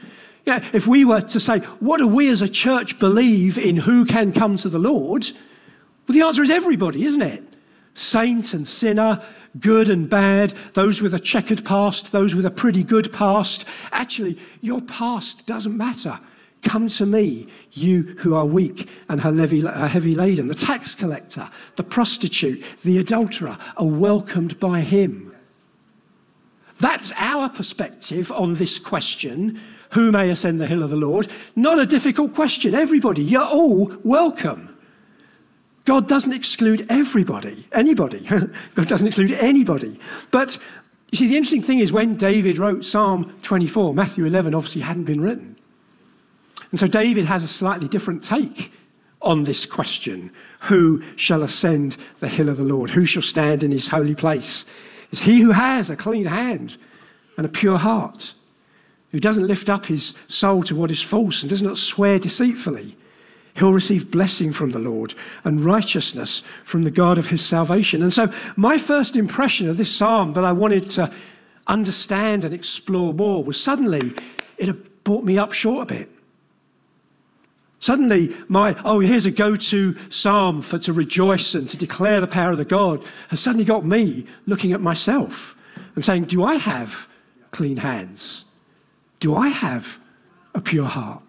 Yeah, 0.45 0.62
if 0.73 0.88
we 0.88 1.04
were 1.04 1.21
to 1.21 1.38
say, 1.38 1.61
What 1.78 1.99
do 1.99 2.09
we 2.09 2.28
as 2.28 2.43
a 2.43 2.49
church 2.49 2.99
believe 2.99 3.57
in 3.57 3.76
who 3.76 4.04
can 4.04 4.33
come 4.33 4.57
to 4.57 4.69
the 4.69 4.81
Lord? 4.81 5.25
Well, 6.09 6.14
the 6.19 6.23
answer 6.23 6.43
is 6.43 6.50
everybody, 6.50 7.04
isn't 7.04 7.23
it? 7.23 7.53
Saint 7.95 8.55
and 8.55 8.67
sinner, 8.67 9.23
good 9.61 9.89
and 9.89 10.11
bad, 10.11 10.53
those 10.75 11.01
with 11.01 11.15
a 11.15 11.19
checkered 11.19 11.65
past, 11.65 12.13
those 12.13 12.35
with 12.35 12.45
a 12.45 12.51
pretty 12.51 12.83
good 12.83 13.13
past. 13.13 13.65
Actually, 13.93 14.39
your 14.61 14.81
past 14.83 15.47
doesn't 15.47 15.77
matter. 15.77 16.19
Come 16.63 16.89
to 16.89 17.07
me, 17.07 17.47
you 17.73 18.03
who 18.19 18.35
are 18.35 18.47
weak 18.47 18.89
and 19.09 19.21
are 19.21 19.89
heavy 19.89 20.15
laden. 20.15 20.49
The 20.49 20.55
tax 20.55 20.95
collector, 20.95 21.49
the 21.77 21.85
prostitute, 21.85 22.65
the 22.83 22.99
adulterer 22.99 23.59
are 23.77 23.87
welcomed 23.87 24.59
by 24.59 24.81
him. 24.81 25.35
That's 26.81 27.13
our 27.17 27.49
perspective 27.49 28.33
on 28.33 28.55
this 28.55 28.79
question 28.79 29.61
who 29.95 30.11
may 30.11 30.31
ascend 30.31 30.61
the 30.61 30.67
hill 30.67 30.83
of 30.83 30.91
the 30.91 30.97
Lord? 30.97 31.29
Not 31.55 31.79
a 31.79 31.87
difficult 31.87 32.35
question. 32.35 32.75
Everybody, 32.75 33.23
you're 33.23 33.43
all 33.43 33.95
welcome. 34.03 34.74
God 35.85 36.09
doesn't 36.09 36.33
exclude 36.33 36.87
everybody, 36.88 37.67
anybody. 37.73 38.21
God 38.75 38.88
doesn't 38.88 39.07
exclude 39.07 39.33
anybody. 39.33 39.99
But 40.31 40.59
you 41.11 41.19
see, 41.19 41.29
the 41.29 41.37
interesting 41.37 41.62
thing 41.62 41.79
is 41.79 41.93
when 41.93 42.17
David 42.17 42.59
wrote 42.59 42.85
Psalm 42.85 43.35
24, 43.43 43.95
Matthew 43.95 44.25
11 44.25 44.55
obviously 44.55 44.81
hadn't 44.81 45.05
been 45.05 45.21
written. 45.21 45.57
And 46.71 46.81
so 46.81 46.87
David 46.87 47.26
has 47.26 47.45
a 47.45 47.49
slightly 47.49 47.87
different 47.87 48.25
take 48.25 48.73
on 49.23 49.45
this 49.45 49.67
question 49.67 50.33
Who 50.62 51.03
shall 51.17 51.43
ascend 51.43 51.97
the 52.19 52.29
hill 52.29 52.49
of 52.49 52.57
the 52.57 52.64
Lord? 52.64 52.91
Who 52.91 53.05
shall 53.05 53.23
stand 53.23 53.62
in 53.62 53.71
his 53.71 53.88
holy 53.88 54.14
place? 54.14 54.64
It's 55.12 55.21
he 55.21 55.41
who 55.41 55.53
has 55.53 55.91
a 55.91 55.97
clean 55.97 56.25
hand 56.25 56.76
and 57.37 57.47
a 57.47 57.49
pure 57.49 57.79
heart, 57.79 58.35
who 59.11 59.21
doesn't 59.21 59.47
lift 59.47 59.69
up 59.69 59.87
his 59.87 60.14
soul 60.26 60.62
to 60.64 60.75
what 60.75 60.91
is 60.91 61.00
false 61.00 61.43
and 61.43 61.50
does 61.50 61.62
not 61.62 61.79
swear 61.79 62.19
deceitfully. 62.19 62.97
He'll 63.54 63.73
receive 63.73 64.11
blessing 64.11 64.52
from 64.52 64.73
the 64.73 64.80
Lord 64.80 65.14
and 65.44 65.64
righteousness 65.64 66.42
from 66.64 66.82
the 66.82 66.90
God 66.90 67.18
of 67.18 67.26
his 67.26 67.44
salvation. 67.44 68.02
And 68.02 68.12
so, 68.12 68.32
my 68.56 68.78
first 68.78 69.16
impression 69.16 69.68
of 69.68 69.76
this 69.76 69.94
psalm 69.94 70.32
that 70.32 70.44
I 70.44 70.52
wanted 70.52 70.90
to 70.90 71.12
understand 71.66 72.44
and 72.44 72.52
explore 72.52 73.14
more 73.14 73.44
was 73.44 73.61
suddenly 73.61 74.12
it 74.58 75.04
brought 75.04 75.25
me 75.25 75.38
up 75.38 75.52
short 75.52 75.90
a 75.90 75.94
bit. 75.94 76.11
Suddenly, 77.78 78.34
my, 78.49 78.75
oh, 78.84 79.00
here's 79.00 79.26
a 79.26 79.30
go 79.30 79.56
to 79.56 79.94
psalm 80.08 80.62
for 80.62 80.78
to 80.78 80.92
rejoice 80.92 81.54
and 81.54 81.68
to 81.68 81.76
declare 81.76 82.20
the 82.20 82.26
power 82.26 82.50
of 82.50 82.56
the 82.56 82.64
God 82.64 83.04
has 83.28 83.40
suddenly 83.40 83.64
got 83.64 83.84
me 83.84 84.25
looking 84.46 84.73
at 84.73 84.80
myself 84.80 85.54
and 85.94 86.04
saying, 86.04 86.25
Do 86.25 86.44
I 86.44 86.54
have 86.54 87.06
clean 87.50 87.76
hands? 87.76 88.46
Do 89.20 89.37
I 89.37 89.49
have 89.49 90.00
a 90.54 90.62
pure 90.62 90.87
heart? 90.87 91.24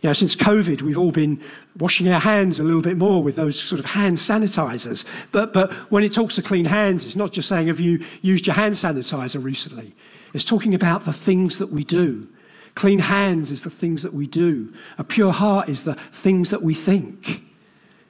You 0.00 0.08
know, 0.08 0.12
since 0.12 0.36
COVID, 0.36 0.82
we've 0.82 0.98
all 0.98 1.10
been 1.10 1.42
washing 1.76 2.08
our 2.08 2.20
hands 2.20 2.60
a 2.60 2.62
little 2.62 2.82
bit 2.82 2.96
more 2.96 3.20
with 3.20 3.34
those 3.34 3.60
sort 3.60 3.80
of 3.80 3.84
hand 3.86 4.16
sanitizers. 4.16 5.04
But, 5.32 5.52
but 5.52 5.72
when 5.90 6.04
it 6.04 6.12
talks 6.12 6.36
to 6.36 6.42
clean 6.42 6.66
hands, 6.66 7.04
it's 7.04 7.16
not 7.16 7.32
just 7.32 7.48
saying, 7.48 7.66
have 7.66 7.80
you 7.80 8.04
used 8.22 8.46
your 8.46 8.54
hand 8.54 8.74
sanitizer 8.74 9.42
recently? 9.42 9.96
It's 10.34 10.44
talking 10.44 10.72
about 10.72 11.04
the 11.04 11.12
things 11.12 11.58
that 11.58 11.70
we 11.72 11.82
do. 11.82 12.28
Clean 12.76 13.00
hands 13.00 13.50
is 13.50 13.64
the 13.64 13.70
things 13.70 14.04
that 14.04 14.14
we 14.14 14.28
do. 14.28 14.72
A 14.98 15.04
pure 15.04 15.32
heart 15.32 15.68
is 15.68 15.82
the 15.82 15.94
things 15.94 16.50
that 16.50 16.62
we 16.62 16.74
think. 16.74 17.42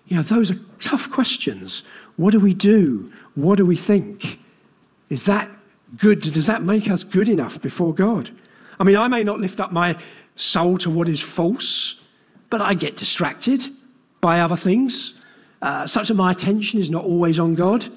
You 0.08 0.16
know, 0.16 0.22
those 0.22 0.50
are 0.50 0.58
tough 0.80 1.10
questions. 1.10 1.84
What 2.16 2.32
do 2.32 2.40
we 2.40 2.52
do? 2.52 3.10
What 3.34 3.56
do 3.56 3.64
we 3.64 3.76
think? 3.76 4.40
Is 5.08 5.24
that 5.24 5.50
good? 5.96 6.20
Does 6.20 6.46
that 6.46 6.62
make 6.62 6.90
us 6.90 7.02
good 7.02 7.30
enough 7.30 7.62
before 7.62 7.94
God? 7.94 8.30
I 8.78 8.84
mean, 8.84 8.96
I 8.96 9.08
may 9.08 9.24
not 9.24 9.40
lift 9.40 9.58
up 9.58 9.72
my 9.72 9.96
soul 10.38 10.78
to 10.78 10.90
what 10.90 11.08
is 11.08 11.20
false, 11.20 11.96
but 12.50 12.60
I 12.60 12.74
get 12.74 12.96
distracted 12.96 13.70
by 14.20 14.40
other 14.40 14.56
things, 14.56 15.14
uh, 15.62 15.86
such 15.86 16.08
that 16.08 16.14
my 16.14 16.30
attention 16.30 16.78
is 16.78 16.90
not 16.90 17.04
always 17.04 17.38
on 17.38 17.54
God. 17.54 17.88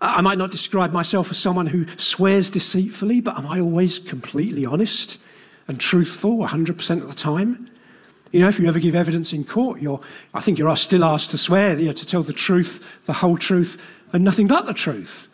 I 0.00 0.22
might 0.22 0.38
not 0.38 0.50
describe 0.50 0.92
myself 0.92 1.30
as 1.30 1.36
someone 1.36 1.66
who 1.66 1.86
swears 1.98 2.48
deceitfully, 2.48 3.20
but 3.20 3.36
am 3.36 3.46
I 3.46 3.60
always 3.60 3.98
completely 3.98 4.64
honest 4.64 5.18
and 5.68 5.78
truthful 5.78 6.38
100% 6.38 7.02
of 7.02 7.08
the 7.08 7.14
time? 7.14 7.70
You 8.32 8.40
know, 8.40 8.48
if 8.48 8.58
you 8.58 8.66
ever 8.66 8.78
give 8.78 8.94
evidence 8.94 9.32
in 9.32 9.44
court, 9.44 9.80
you're, 9.80 10.00
I 10.32 10.40
think 10.40 10.58
you're 10.58 10.74
still 10.76 11.04
asked 11.04 11.30
to 11.32 11.38
swear, 11.38 11.78
you 11.78 11.86
know, 11.86 11.92
to 11.92 12.06
tell 12.06 12.22
the 12.22 12.32
truth, 12.32 12.82
the 13.04 13.12
whole 13.12 13.36
truth, 13.36 13.76
and 14.12 14.24
nothing 14.24 14.46
but 14.46 14.64
the 14.66 14.72
truth. 14.72 15.28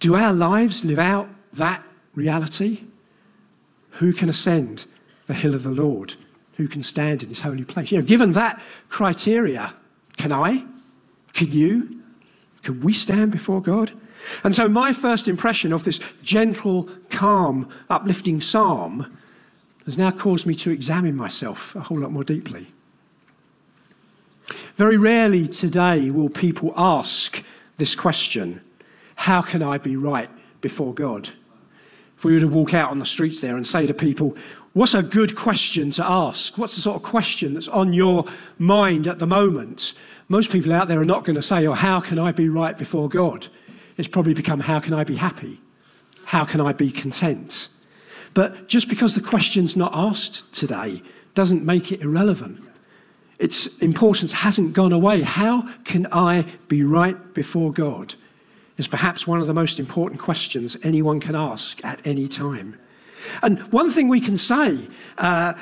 Do 0.00 0.14
our 0.14 0.32
lives 0.32 0.84
live 0.84 0.98
out 0.98 1.28
that 1.54 1.82
reality? 2.14 2.84
Who 3.92 4.12
can 4.12 4.28
ascend 4.28 4.86
the 5.28 5.34
hill 5.34 5.54
of 5.54 5.62
the 5.62 5.70
Lord? 5.70 6.16
Who 6.54 6.66
can 6.66 6.82
stand 6.82 7.22
in 7.22 7.28
his 7.28 7.40
holy 7.40 7.64
place? 7.64 7.92
You 7.92 7.98
know, 7.98 8.04
given 8.04 8.32
that 8.32 8.60
criteria, 8.88 9.72
can 10.16 10.32
I? 10.32 10.64
Can 11.32 11.52
you? 11.52 12.02
Can 12.64 12.80
we 12.80 12.92
stand 12.92 13.30
before 13.30 13.62
God? 13.62 13.92
And 14.42 14.54
so, 14.54 14.68
my 14.68 14.92
first 14.92 15.28
impression 15.28 15.72
of 15.72 15.84
this 15.84 16.00
gentle, 16.22 16.88
calm, 17.10 17.68
uplifting 17.88 18.40
psalm 18.40 19.16
has 19.84 19.96
now 19.96 20.10
caused 20.10 20.44
me 20.46 20.54
to 20.56 20.70
examine 20.70 21.16
myself 21.16 21.74
a 21.76 21.80
whole 21.80 21.98
lot 21.98 22.10
more 22.10 22.24
deeply. 22.24 22.66
Very 24.76 24.96
rarely 24.96 25.48
today 25.48 26.10
will 26.10 26.28
people 26.28 26.72
ask 26.76 27.42
this 27.76 27.94
question 27.94 28.60
How 29.14 29.42
can 29.42 29.62
I 29.62 29.78
be 29.78 29.96
right 29.96 30.30
before 30.60 30.92
God? 30.92 31.30
If 32.16 32.24
we 32.24 32.34
were 32.34 32.40
to 32.40 32.48
walk 32.48 32.74
out 32.74 32.90
on 32.90 32.98
the 32.98 33.06
streets 33.06 33.40
there 33.40 33.56
and 33.56 33.64
say 33.64 33.86
to 33.86 33.94
people, 33.94 34.36
What's 34.78 34.94
a 34.94 35.02
good 35.02 35.34
question 35.34 35.90
to 35.90 36.08
ask? 36.08 36.56
What's 36.56 36.76
the 36.76 36.80
sort 36.80 36.94
of 36.94 37.02
question 37.02 37.54
that's 37.54 37.66
on 37.66 37.92
your 37.92 38.24
mind 38.58 39.08
at 39.08 39.18
the 39.18 39.26
moment? 39.26 39.92
Most 40.28 40.52
people 40.52 40.72
out 40.72 40.86
there 40.86 41.00
are 41.00 41.04
not 41.04 41.24
going 41.24 41.34
to 41.34 41.42
say, 41.42 41.66
Oh, 41.66 41.72
how 41.72 41.98
can 41.98 42.16
I 42.16 42.30
be 42.30 42.48
right 42.48 42.78
before 42.78 43.08
God? 43.08 43.48
It's 43.96 44.06
probably 44.06 44.34
become, 44.34 44.60
How 44.60 44.78
can 44.78 44.94
I 44.94 45.02
be 45.02 45.16
happy? 45.16 45.60
How 46.26 46.44
can 46.44 46.60
I 46.60 46.72
be 46.72 46.92
content? 46.92 47.70
But 48.34 48.68
just 48.68 48.88
because 48.88 49.16
the 49.16 49.20
question's 49.20 49.76
not 49.76 49.90
asked 49.96 50.52
today 50.52 51.02
doesn't 51.34 51.64
make 51.64 51.90
it 51.90 52.00
irrelevant. 52.00 52.60
Its 53.40 53.66
importance 53.78 54.30
hasn't 54.30 54.74
gone 54.74 54.92
away. 54.92 55.22
How 55.22 55.62
can 55.82 56.06
I 56.12 56.44
be 56.68 56.84
right 56.84 57.34
before 57.34 57.72
God? 57.72 58.14
Is 58.76 58.86
perhaps 58.86 59.26
one 59.26 59.40
of 59.40 59.48
the 59.48 59.54
most 59.54 59.80
important 59.80 60.20
questions 60.20 60.76
anyone 60.84 61.18
can 61.18 61.34
ask 61.34 61.84
at 61.84 62.06
any 62.06 62.28
time. 62.28 62.76
And 63.42 63.60
one 63.72 63.90
thing 63.90 64.08
we 64.08 64.20
can 64.20 64.36
say 64.36 64.88
uh, 65.18 65.54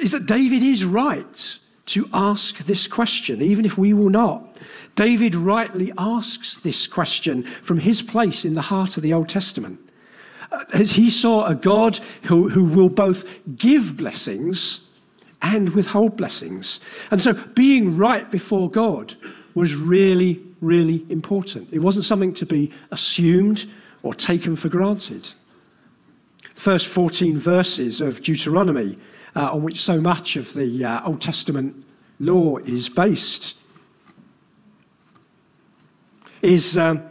is 0.00 0.10
that 0.12 0.26
David 0.26 0.62
is 0.62 0.84
right 0.84 1.58
to 1.86 2.08
ask 2.12 2.58
this 2.58 2.88
question, 2.88 3.42
even 3.42 3.64
if 3.64 3.76
we 3.76 3.92
will 3.92 4.10
not. 4.10 4.56
David 4.94 5.34
rightly 5.34 5.92
asks 5.98 6.58
this 6.58 6.86
question 6.86 7.44
from 7.62 7.78
his 7.78 8.00
place 8.00 8.44
in 8.44 8.54
the 8.54 8.62
heart 8.62 8.96
of 8.96 9.02
the 9.02 9.12
Old 9.12 9.28
Testament. 9.28 9.78
Uh, 10.50 10.64
as 10.72 10.92
he 10.92 11.10
saw 11.10 11.46
a 11.46 11.54
God 11.54 11.98
who, 12.22 12.48
who 12.48 12.64
will 12.64 12.88
both 12.88 13.24
give 13.56 13.96
blessings 13.96 14.80
and 15.42 15.68
withhold 15.70 16.16
blessings. 16.16 16.80
And 17.10 17.20
so 17.20 17.32
being 17.32 17.96
right 17.96 18.30
before 18.30 18.70
God 18.70 19.14
was 19.54 19.74
really, 19.74 20.42
really 20.60 21.04
important. 21.10 21.68
It 21.70 21.80
wasn't 21.80 22.06
something 22.06 22.32
to 22.34 22.46
be 22.46 22.72
assumed 22.90 23.68
or 24.02 24.14
taken 24.14 24.56
for 24.56 24.68
granted 24.68 25.32
first 26.54 26.86
14 26.86 27.38
verses 27.38 28.00
of 28.00 28.22
Deuteronomy, 28.22 28.98
uh, 29.36 29.52
on 29.52 29.62
which 29.62 29.80
so 29.80 30.00
much 30.00 30.36
of 30.36 30.54
the 30.54 30.84
uh, 30.84 31.06
Old 31.06 31.20
Testament 31.20 31.84
law 32.20 32.58
is 32.58 32.88
based, 32.88 33.56
is 36.42 36.78
um, 36.78 37.02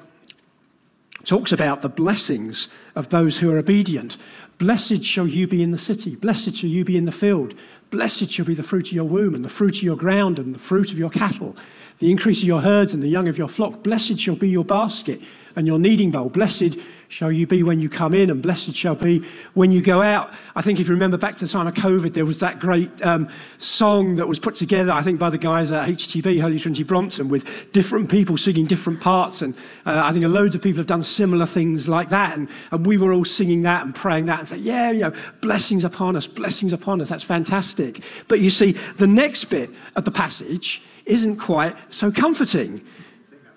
talks 1.25 1.51
about 1.51 1.81
the 1.81 1.89
blessings 1.89 2.67
of 2.95 3.09
those 3.09 3.37
who 3.37 3.51
are 3.51 3.57
obedient. 3.57 4.17
Blessed 4.57 5.03
shall 5.03 5.27
you 5.27 5.47
be 5.47 5.61
in 5.61 5.71
the 5.71 5.77
city, 5.77 6.15
blessed 6.15 6.55
shall 6.55 6.69
you 6.69 6.85
be 6.85 6.97
in 6.97 7.05
the 7.05 7.11
field, 7.11 7.53
blessed 7.89 8.29
shall 8.29 8.45
be 8.45 8.53
the 8.53 8.63
fruit 8.63 8.87
of 8.87 8.93
your 8.93 9.03
womb, 9.03 9.35
and 9.35 9.43
the 9.43 9.49
fruit 9.49 9.77
of 9.77 9.83
your 9.83 9.97
ground, 9.97 10.39
and 10.39 10.55
the 10.55 10.59
fruit 10.59 10.91
of 10.91 10.99
your 10.99 11.09
cattle, 11.09 11.55
the 11.99 12.11
increase 12.11 12.39
of 12.39 12.47
your 12.47 12.61
herds, 12.61 12.93
and 12.93 13.03
the 13.03 13.07
young 13.07 13.27
of 13.27 13.37
your 13.37 13.47
flock. 13.47 13.83
Blessed 13.83 14.19
shall 14.19 14.35
be 14.35 14.49
your 14.49 14.65
basket 14.65 15.21
and 15.55 15.67
your 15.67 15.79
kneading 15.79 16.11
bowl. 16.11 16.29
Blessed 16.29 16.77
shall 17.13 17.31
you 17.31 17.45
be 17.45 17.61
when 17.61 17.79
you 17.79 17.89
come 17.89 18.15
in, 18.15 18.31
and 18.31 18.41
blessed 18.41 18.73
shall 18.73 18.95
be 18.95 19.23
when 19.53 19.71
you 19.71 19.83
go 19.83 20.01
out. 20.01 20.33
I 20.55 20.61
think 20.61 20.79
if 20.79 20.87
you 20.87 20.95
remember 20.95 21.15
back 21.15 21.37
to 21.37 21.45
the 21.45 21.51
time 21.51 21.67
of 21.67 21.75
COVID, 21.75 22.13
there 22.13 22.25
was 22.25 22.39
that 22.39 22.59
great 22.59 22.89
um, 23.05 23.29
song 23.59 24.15
that 24.15 24.27
was 24.27 24.39
put 24.39 24.55
together, 24.55 24.91
I 24.91 25.03
think, 25.03 25.19
by 25.19 25.29
the 25.29 25.37
guys 25.37 25.71
at 25.71 25.87
HTB, 25.87 26.41
Holy 26.41 26.57
Trinity 26.57 26.81
Brompton, 26.81 27.29
with 27.29 27.45
different 27.71 28.09
people 28.09 28.35
singing 28.35 28.65
different 28.65 28.99
parts. 28.99 29.43
And 29.43 29.53
uh, 29.85 30.01
I 30.03 30.11
think 30.11 30.25
loads 30.25 30.55
of 30.55 30.63
people 30.63 30.77
have 30.77 30.87
done 30.87 31.03
similar 31.03 31.45
things 31.45 31.87
like 31.87 32.09
that. 32.09 32.35
And, 32.35 32.49
and 32.71 32.83
we 32.83 32.97
were 32.97 33.13
all 33.13 33.25
singing 33.25 33.61
that 33.61 33.85
and 33.85 33.93
praying 33.93 34.25
that 34.25 34.39
and 34.39 34.47
saying, 34.47 34.63
yeah, 34.63 34.89
you 34.89 35.01
know, 35.01 35.13
blessings 35.41 35.85
upon 35.85 36.15
us, 36.15 36.25
blessings 36.25 36.73
upon 36.73 36.99
us. 36.99 37.09
That's 37.09 37.23
fantastic. 37.23 38.01
But 38.27 38.39
you 38.39 38.49
see, 38.49 38.71
the 38.97 39.07
next 39.07 39.45
bit 39.45 39.69
of 39.95 40.05
the 40.05 40.11
passage 40.11 40.81
isn't 41.05 41.35
quite 41.35 41.75
so 41.93 42.11
comforting. 42.11 42.81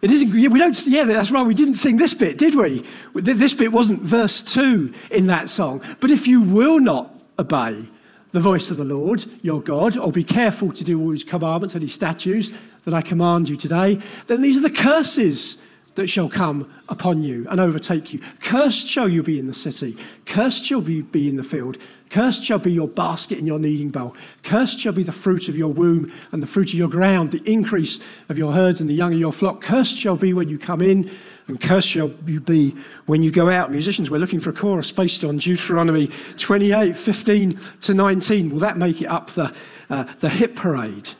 It 0.02 0.10
isn't, 0.10 0.30
we 0.30 0.48
don't, 0.48 0.86
yeah, 0.86 1.04
that's 1.04 1.30
right, 1.30 1.46
we 1.46 1.54
didn't 1.54 1.74
sing 1.74 1.96
this 1.96 2.14
bit, 2.14 2.38
did 2.38 2.54
we? 2.54 2.84
This 3.14 3.54
bit 3.54 3.72
wasn't 3.72 4.02
verse 4.02 4.42
2 4.42 4.92
in 5.10 5.26
that 5.26 5.48
song. 5.48 5.82
But 6.00 6.10
if 6.10 6.26
you 6.26 6.42
will 6.42 6.80
not 6.80 7.14
obey 7.38 7.88
the 8.32 8.40
voice 8.40 8.70
of 8.70 8.76
the 8.76 8.84
Lord, 8.84 9.24
your 9.42 9.62
God, 9.62 9.96
or 9.96 10.12
be 10.12 10.24
careful 10.24 10.70
to 10.72 10.84
do 10.84 11.00
all 11.00 11.10
his 11.10 11.24
commandments 11.24 11.74
and 11.74 11.82
his 11.82 11.94
statutes 11.94 12.50
that 12.84 12.92
I 12.92 13.00
command 13.00 13.48
you 13.48 13.56
today, 13.56 13.98
then 14.26 14.42
these 14.42 14.58
are 14.58 14.68
the 14.68 14.70
curses 14.70 15.56
that 15.94 16.08
shall 16.08 16.28
come 16.28 16.70
upon 16.90 17.22
you 17.22 17.46
and 17.48 17.58
overtake 17.58 18.12
you. 18.12 18.20
Cursed 18.40 18.86
shall 18.86 19.08
you 19.08 19.22
be 19.22 19.38
in 19.38 19.46
the 19.46 19.54
city, 19.54 19.96
cursed 20.26 20.64
shall 20.64 20.86
you 20.88 21.02
be 21.04 21.26
in 21.26 21.36
the 21.36 21.42
field. 21.42 21.78
Cursed 22.10 22.44
shall 22.44 22.58
be 22.58 22.72
your 22.72 22.86
basket 22.86 23.38
and 23.38 23.46
your 23.46 23.58
kneading 23.58 23.90
bowl. 23.90 24.14
Cursed 24.44 24.78
shall 24.78 24.92
be 24.92 25.02
the 25.02 25.12
fruit 25.12 25.48
of 25.48 25.56
your 25.56 25.72
womb 25.72 26.12
and 26.30 26.42
the 26.42 26.46
fruit 26.46 26.68
of 26.68 26.74
your 26.74 26.88
ground, 26.88 27.32
the 27.32 27.42
increase 27.50 27.98
of 28.28 28.38
your 28.38 28.52
herds 28.52 28.80
and 28.80 28.88
the 28.88 28.94
young 28.94 29.12
of 29.12 29.18
your 29.18 29.32
flock. 29.32 29.60
Cursed 29.60 29.96
shall 29.96 30.16
be 30.16 30.32
when 30.32 30.48
you 30.48 30.58
come 30.58 30.80
in, 30.80 31.10
and 31.48 31.60
cursed 31.60 31.88
shall 31.88 32.10
you 32.26 32.40
be 32.40 32.76
when 33.06 33.22
you 33.22 33.30
go 33.30 33.50
out. 33.50 33.70
Musicians, 33.70 34.08
we're 34.08 34.18
looking 34.18 34.40
for 34.40 34.50
a 34.50 34.52
chorus 34.52 34.92
based 34.92 35.24
on 35.24 35.38
Deuteronomy 35.38 36.10
28 36.36 36.96
15 36.96 37.60
to 37.80 37.94
19. 37.94 38.50
Will 38.50 38.58
that 38.60 38.78
make 38.78 39.02
it 39.02 39.06
up 39.06 39.30
the, 39.30 39.52
uh, 39.90 40.04
the 40.20 40.28
hit 40.28 40.54
parade? 40.54 41.10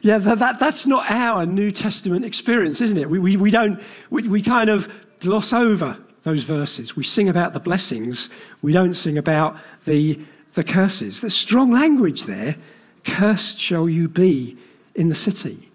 Yeah, 0.00 0.18
that, 0.18 0.40
that, 0.40 0.58
that's 0.58 0.84
not 0.84 1.08
our 1.08 1.46
New 1.46 1.70
Testament 1.70 2.24
experience, 2.24 2.80
isn't 2.80 2.98
it? 2.98 3.08
We, 3.08 3.20
we, 3.20 3.36
we 3.36 3.52
don't, 3.52 3.80
we, 4.10 4.26
we 4.26 4.42
kind 4.42 4.68
of 4.68 4.92
gloss 5.20 5.52
over 5.52 5.96
those 6.22 6.44
verses. 6.44 6.96
We 6.96 7.04
sing 7.04 7.28
about 7.28 7.52
the 7.52 7.60
blessings, 7.60 8.28
we 8.62 8.72
don't 8.72 8.94
sing 8.94 9.18
about 9.18 9.56
the 9.84 10.18
the 10.54 10.64
curses. 10.64 11.20
There's 11.20 11.34
strong 11.34 11.70
language 11.70 12.24
there. 12.24 12.56
Cursed 13.04 13.58
shall 13.58 13.88
you 13.88 14.08
be 14.08 14.56
in 14.94 15.08
the 15.08 15.14
city. 15.14 15.70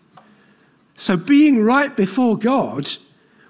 So 0.97 1.17
being 1.17 1.63
right 1.63 1.95
before 1.95 2.37
God 2.37 2.89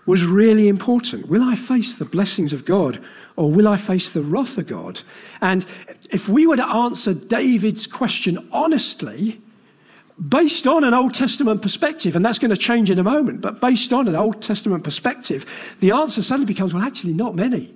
was 0.06 0.24
really 0.24 0.68
important. 0.68 1.27
Will 1.27 1.44
I 1.44 1.56
face 1.56 1.98
the 1.98 2.06
blessings 2.06 2.54
of 2.54 2.66
God 2.66 3.04
or 3.36 3.51
will 3.51 3.68
I 3.68 3.77
face 3.77 4.13
the 4.13 4.22
wrath 4.22 4.58
of 4.58 4.68
God? 4.68 5.01
And 5.42 5.66
if 6.10 6.30
we 6.30 6.48
were 6.48 6.58
to 6.58 6.66
answer 6.66 7.13
David's 7.13 7.86
question 7.86 8.48
honestly, 8.51 9.42
based 10.17 10.67
on 10.67 10.83
an 10.83 10.93
Old 10.93 11.13
Testament 11.13 11.62
perspective, 11.62 12.15
and 12.15 12.25
that's 12.25 12.39
going 12.39 12.50
to 12.51 12.57
change 12.57 12.89
in 12.89 12.97
a 12.97 13.03
moment, 13.03 13.41
but 13.41 13.62
based 13.62 13.93
on 13.93 14.07
an 14.07 14.15
Old 14.15 14.41
Testament 14.41 14.83
perspective, 14.83 15.45
the 15.79 15.91
answer 15.91 16.24
suddenly 16.24 16.45
becomes 16.45 16.74
well, 16.74 16.83
actually, 16.83 17.13
not 17.13 17.36
many. 17.36 17.74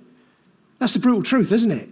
That's 0.78 0.94
the 0.94 0.98
brutal 0.98 1.22
truth, 1.22 1.52
isn't 1.52 1.70
it? 1.70 1.88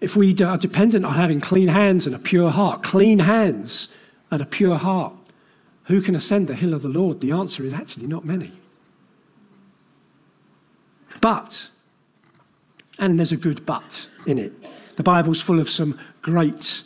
If 0.00 0.16
we 0.16 0.34
are 0.42 0.56
dependent 0.56 1.04
on 1.04 1.14
having 1.14 1.40
clean 1.40 1.68
hands 1.68 2.06
and 2.06 2.14
a 2.14 2.18
pure 2.18 2.50
heart, 2.50 2.82
clean 2.82 3.18
hands 3.18 3.88
and 4.30 4.40
a 4.40 4.46
pure 4.46 4.78
heart, 4.78 5.12
who 5.84 6.00
can 6.00 6.14
ascend 6.14 6.48
the 6.48 6.54
hill 6.54 6.72
of 6.72 6.82
the 6.82 6.88
Lord? 6.88 7.20
The 7.20 7.32
answer 7.32 7.64
is 7.64 7.74
actually 7.74 8.06
not 8.06 8.24
many. 8.24 8.52
But, 11.20 11.68
and 12.98 13.18
there's 13.18 13.32
a 13.32 13.36
good 13.36 13.66
but 13.66 14.08
in 14.26 14.38
it, 14.38 14.52
the 14.96 15.02
Bible's 15.02 15.42
full 15.42 15.60
of 15.60 15.68
some 15.68 15.98
great 16.22 16.84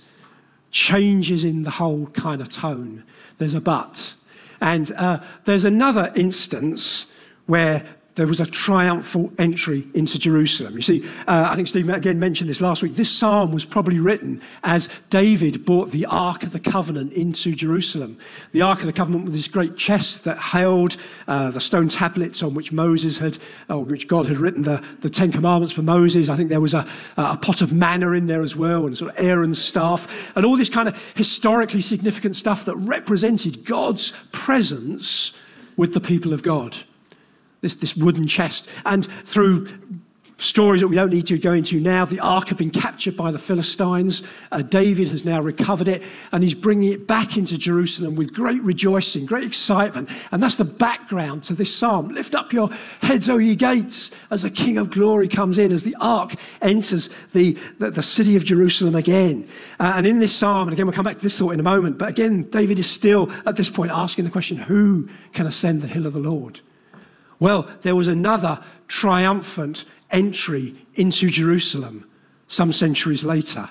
changes 0.73 1.45
in 1.45 1.63
the 1.63 1.71
whole 1.71 2.07
kind 2.07 2.41
of 2.41 2.49
tone. 2.49 3.05
There's 3.39 3.55
a 3.55 3.61
but. 3.61 4.15
And 4.61 4.91
uh, 4.93 5.21
there's 5.45 5.65
another 5.65 6.11
instance 6.17 7.07
where 7.47 7.87
there 8.15 8.27
was 8.27 8.41
a 8.41 8.47
triumphal 8.47 9.33
entry 9.39 9.87
into 9.95 10.19
Jerusalem. 10.19 10.75
You 10.75 10.83
see, 10.83 11.09
uh, 11.27 11.49
I 11.51 11.57
think 11.57 11.67
Stephen 11.67 11.95
again 11.95 12.19
mentioned 12.19 12.51
this 12.51 12.61
last 12.61 12.83
week. 12.83 12.95
This 12.95 13.11
psalm 13.11 13.53
was 13.53 13.65
probably 13.65 14.01
written 14.01 14.43
as 14.65 14.91
David 15.09 15.65
brought 15.65 15.91
the 15.93 16.05
Ark 16.07 16.43
of 16.43 16.53
the 16.53 16.61
Covenant 16.61 17.15
into 17.15 17.55
Jerusalem. 17.55 18.19
The 18.53 18.61
Ark 18.61 18.81
of 18.81 18.87
the 18.87 18.93
Covenant 18.93 19.25
was 19.25 19.35
this 19.35 19.49
great 19.49 19.77
chest 19.77 20.25
that 20.25 20.39
held 20.39 20.99
uh, 21.27 21.51
the 21.51 21.61
stone 21.61 21.89
tablets 21.89 22.43
on 22.43 22.53
which 22.53 22.71
Moses 22.71 23.17
had, 23.17 23.39
or 23.71 23.83
which 23.83 24.09
God 24.09 24.27
had 24.27 24.39
written 24.39 24.63
the, 24.63 24.85
the 25.01 25.09
Ten 25.09 25.33
Commandments 25.33 25.75
for 25.75 25.83
Moses. 25.83 26.29
I 26.29 26.37
think 26.37 26.51
there 26.51 26.61
was 26.61 26.75
a, 26.75 26.87
a 27.17 27.39
pot 27.39 27.63
of 27.63 27.73
manna 27.73 28.13
in 28.13 28.27
there 28.27 28.43
as 28.43 28.55
well, 28.55 28.85
and 28.85 28.97
sort 28.97 29.11
of 29.11 29.25
Aaron's 29.25 29.63
staff, 29.63 30.07
and 30.37 30.45
all 30.45 30.59
this 30.59 30.69
kind 30.69 30.89
of 30.89 31.01
historically 31.15 31.81
significant 31.81 32.37
stuff 32.37 32.67
that 32.67 32.77
represented 32.77 33.65
God's 33.65 34.13
presence 34.33 35.33
with 35.79 35.95
the 35.95 36.01
people 36.01 36.35
of 36.35 36.43
God 36.43 36.77
this, 37.63 37.75
this 37.77 37.97
wooden 37.97 38.27
chest. 38.27 38.69
And 38.85 39.07
through 39.25 39.69
stories 40.43 40.81
that 40.81 40.89
we 40.89 40.97
don't 40.97 41.11
need 41.11 41.27
to 41.27 41.39
go 41.39 41.53
into 41.53 41.81
now, 41.81 42.05
the 42.05 42.21
ark 42.21 42.49
had 42.49 42.59
been 42.59 42.71
captured 42.71 43.17
by 43.17 43.31
the 43.31 43.39
Philistines. 43.39 44.23
Uh, 44.51 44.63
David 44.63 45.09
has 45.09 45.25
now 45.25 45.41
recovered 45.41 45.89
it, 45.89 46.03
and 46.33 46.43
he's 46.43 46.55
bringing 46.55 46.93
it 46.93 47.07
back 47.07 47.37
into 47.37 47.57
Jerusalem 47.57 48.17
with 48.17 48.35
great 48.35 48.61
rejoicing, 48.63 49.25
great 49.25 49.45
excitement. 49.45 50.09
And 50.33 50.43
that's 50.43 50.57
the 50.57 50.65
background 50.65 51.45
to 51.45 51.55
this 51.55 51.75
psalm. 51.75 52.09
Lift 52.09 52.35
up 52.35 52.53
your 52.53 52.71
heads, 53.01 53.31
O 53.31 53.39
ye 53.39 53.55
gates, 53.55 54.11
as 54.31 54.43
the 54.43 54.51
King 54.51 54.79
of 54.79 54.91
glory 54.91 55.29
comes 55.29 55.59
in, 55.59 55.73
as 55.73 55.85
the 55.85 55.97
ark 56.01 56.35
enters 56.61 57.09
the, 57.33 57.57
the, 57.79 57.91
the 57.91 58.03
city 58.03 58.37
of 58.37 58.45
Jerusalem 58.45 58.97
again. 58.97 59.49
Uh, 59.79 59.93
and 59.97 60.07
in 60.07 60.19
this 60.19 60.35
psalm, 60.35 60.69
and 60.69 60.73
again, 60.73 60.87
we'll 60.87 60.95
come 60.95 61.05
back 61.05 61.17
to 61.17 61.23
this 61.23 61.39
thought 61.39 61.53
in 61.53 61.61
a 61.61 61.65
moment, 61.65 61.99
but 61.99 62.09
again, 62.09 62.43
David 62.51 62.79
is 62.79 62.91
still 62.91 63.31
at 63.47 63.57
this 63.57 63.71
point 63.71 63.93
asking 63.93 64.25
the 64.25 64.31
question 64.31 64.57
who 64.57 65.09
can 65.33 65.47
ascend 65.47 65.83
the 65.83 65.89
hill 65.89 66.07
of 66.07 66.13
the 66.13 66.19
Lord? 66.19 66.61
Well, 67.43 67.69
there 67.81 67.97
was 67.97 68.07
another 68.07 68.63
triumphant 68.87 69.85
entry 70.13 70.77
into 70.95 71.29
Jerusalem 71.29 72.09
some 72.47 72.73
centuries 72.73 73.25
later 73.25 73.69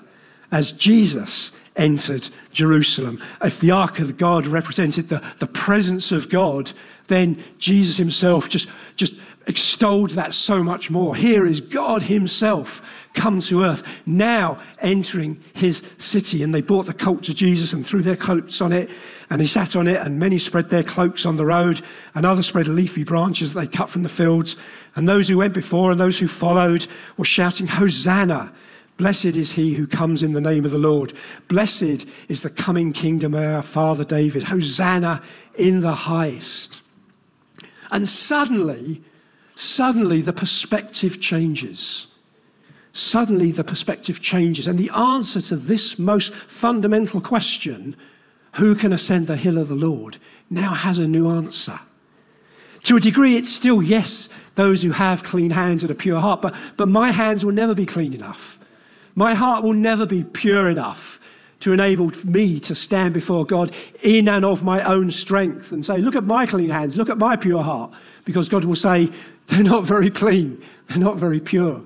as 0.52 0.74
Jesus 0.74 1.54
entered 1.78 2.28
Jerusalem. 2.52 3.24
If 3.42 3.62
the 3.62 3.72
Ark 3.72 4.00
of 4.00 4.18
God 4.18 4.46
represented 4.46 5.08
the, 5.08 5.24
the 5.40 5.48
presence 5.48 6.12
of 6.12 6.28
God, 6.28 6.74
then 7.08 7.42
Jesus 7.60 7.96
himself 7.96 8.50
just, 8.50 8.68
just 8.98 9.14
extolled 9.48 10.12
that 10.12 10.34
so 10.34 10.64
much 10.64 10.90
more. 10.90 11.16
Here 11.16 11.46
is 11.46 11.62
God 11.62 12.04
himself 12.04 12.82
come 13.14 13.42
to 13.42 13.64
earth, 13.64 13.84
now 14.06 14.62
entering 14.80 15.44
his 15.54 15.84
city. 15.98 16.44
And 16.44 16.54
they 16.54 16.62
brought 16.62 16.86
the 16.86 16.94
colt 16.94 17.24
to 17.24 17.34
Jesus 17.34 17.74
and 17.74 17.86
threw 17.86 18.02
their 18.02 18.16
coats 18.16 18.62
on 18.62 18.72
it 18.72 18.90
and 19.32 19.40
he 19.40 19.48
sat 19.48 19.78
on 19.78 19.88
it, 19.88 19.96
and 19.96 20.20
many 20.20 20.38
spread 20.38 20.70
their 20.70 20.84
cloaks 20.84 21.26
on 21.26 21.38
the 21.38 21.46
road, 21.46 21.82
and 22.16 22.26
others 22.26 22.48
spread 22.48 22.68
leafy 22.68 23.06
branches 23.06 23.54
that 23.54 23.62
they 23.62 23.68
cut 23.68 23.90
from 23.90 24.04
the 24.04 24.10
fields. 24.10 24.58
And 24.96 25.08
those 25.08 25.30
who 25.30 25.38
went 25.38 25.54
before 25.54 25.90
and 25.90 26.00
those 26.00 26.20
who 26.20 26.28
followed 26.28 26.86
were 27.16 27.24
shouting, 27.24 27.66
Hosanna! 27.66 28.52
Blessed 28.98 29.38
is 29.38 29.54
he 29.54 29.74
who 29.74 29.88
comes 29.88 30.22
in 30.22 30.34
the 30.34 30.42
name 30.42 30.66
of 30.66 30.72
the 30.72 30.78
Lord. 30.78 31.14
Blessed 31.48 32.06
is 32.28 32.44
the 32.44 32.50
coming 32.50 32.92
kingdom 32.92 33.34
of 33.34 33.42
our 33.42 33.62
father 33.62 34.04
David. 34.04 34.44
Hosanna 34.44 35.24
in 35.56 35.80
the 35.80 35.96
highest. 35.96 36.82
And 37.90 38.10
suddenly, 38.10 39.02
suddenly 39.62 40.22
the 40.22 40.34
perspective 40.34 41.22
changes. 41.22 42.08
Suddenly 42.94 43.52
the 43.52 43.64
perspective 43.64 44.20
changes. 44.20 44.68
And 44.68 44.78
the 44.80 44.90
answer 44.90 45.40
to 45.40 45.56
this 45.56 46.00
most 46.00 46.34
fundamental 46.34 47.22
question 47.22 47.96
who 48.56 48.74
can 48.74 48.92
ascend 48.92 49.28
the 49.28 49.38
hill 49.38 49.60
of 49.60 49.68
the 49.68 49.76
Lord, 49.76 50.18
now 50.50 50.74
has 50.74 50.98
a 50.98 51.08
new 51.08 51.30
answer. 51.30 51.80
To 52.84 52.98
a 52.98 53.00
degree, 53.00 53.38
it's 53.38 53.52
still 53.52 53.82
yes, 53.84 54.28
those 54.56 54.82
who 54.82 54.92
have 54.92 55.24
clean 55.24 55.52
hands 55.52 55.84
and 55.84 55.92
a 55.92 55.96
pure 55.96 56.20
heart, 56.20 56.42
but, 56.42 56.56
but 56.76 56.88
my 56.88 57.12
hands 57.12 57.46
will 57.46 57.54
never 57.54 57.76
be 57.76 57.86
clean 57.86 58.14
enough. 58.14 58.60
My 59.16 59.36
heart 59.36 59.64
will 59.64 59.74
never 59.74 60.06
be 60.06 60.24
pure 60.24 60.70
enough 60.70 61.21
to 61.62 61.74
enable 61.74 62.12
me 62.26 62.60
to 62.60 62.76
stand 62.76 63.14
before 63.14 63.46
God 63.46 63.72
in 64.02 64.28
and 64.28 64.44
of 64.44 64.64
my 64.64 64.84
own 64.84 65.10
strength 65.12 65.72
and 65.72 65.86
say, 65.86 65.98
Look 65.98 66.16
at 66.16 66.24
my 66.24 66.46
clean 66.46 66.70
hands, 66.70 66.98
look 66.98 67.10
at 67.10 67.18
my 67.18 67.36
pure 67.36 67.64
heart. 67.64 67.92
Because 68.26 68.50
God 68.50 68.66
will 68.66 68.76
say, 68.76 69.10
They're 69.48 69.64
not 69.64 69.86
very 69.86 70.10
clean, 70.10 70.62
they're 70.88 70.98
not 70.98 71.18
very 71.18 71.40
pure. 71.40 71.82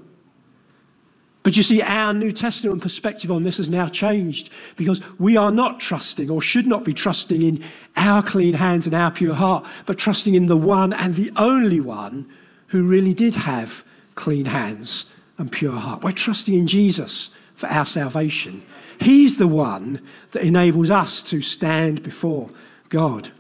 But 1.42 1.56
you 1.56 1.62
see, 1.62 1.82
our 1.82 2.12
New 2.12 2.32
Testament 2.32 2.82
perspective 2.82 3.32
on 3.32 3.44
this 3.44 3.58
has 3.58 3.70
now 3.70 3.88
changed 3.88 4.50
because 4.78 5.00
we 5.20 5.38
are 5.38 5.52
not 5.52 5.80
trusting 5.80 6.32
or 6.32 6.42
should 6.42 6.66
not 6.66 6.84
be 6.84 6.92
trusting 6.94 7.44
in 7.44 7.64
our 7.96 8.24
clean 8.24 8.56
hands 8.56 8.88
and 8.88 8.96
our 8.96 9.12
pure 9.12 9.36
heart, 9.36 9.64
but 9.86 10.00
trusting 10.00 10.34
in 10.34 10.48
the 10.48 10.58
one 10.58 10.92
and 10.92 11.14
the 11.14 11.32
only 11.36 11.80
one 11.80 12.28
who 12.68 12.84
really 12.84 13.14
did 13.14 13.36
have 13.36 13.84
clean 14.16 14.46
hands 14.46 15.06
and 15.38 15.52
pure 15.52 15.78
heart. 15.78 16.04
We're 16.04 16.14
trusting 16.14 16.56
in 16.56 16.66
Jesus 16.66 17.30
for 17.56 17.68
our 17.68 17.86
salvation. 17.86 18.63
He's 19.00 19.38
the 19.38 19.48
one 19.48 20.02
that 20.32 20.44
enables 20.44 20.91
us 20.91 21.24
to 21.24 21.41
stand 21.41 22.04
before 22.04 22.50
God. 22.89 23.32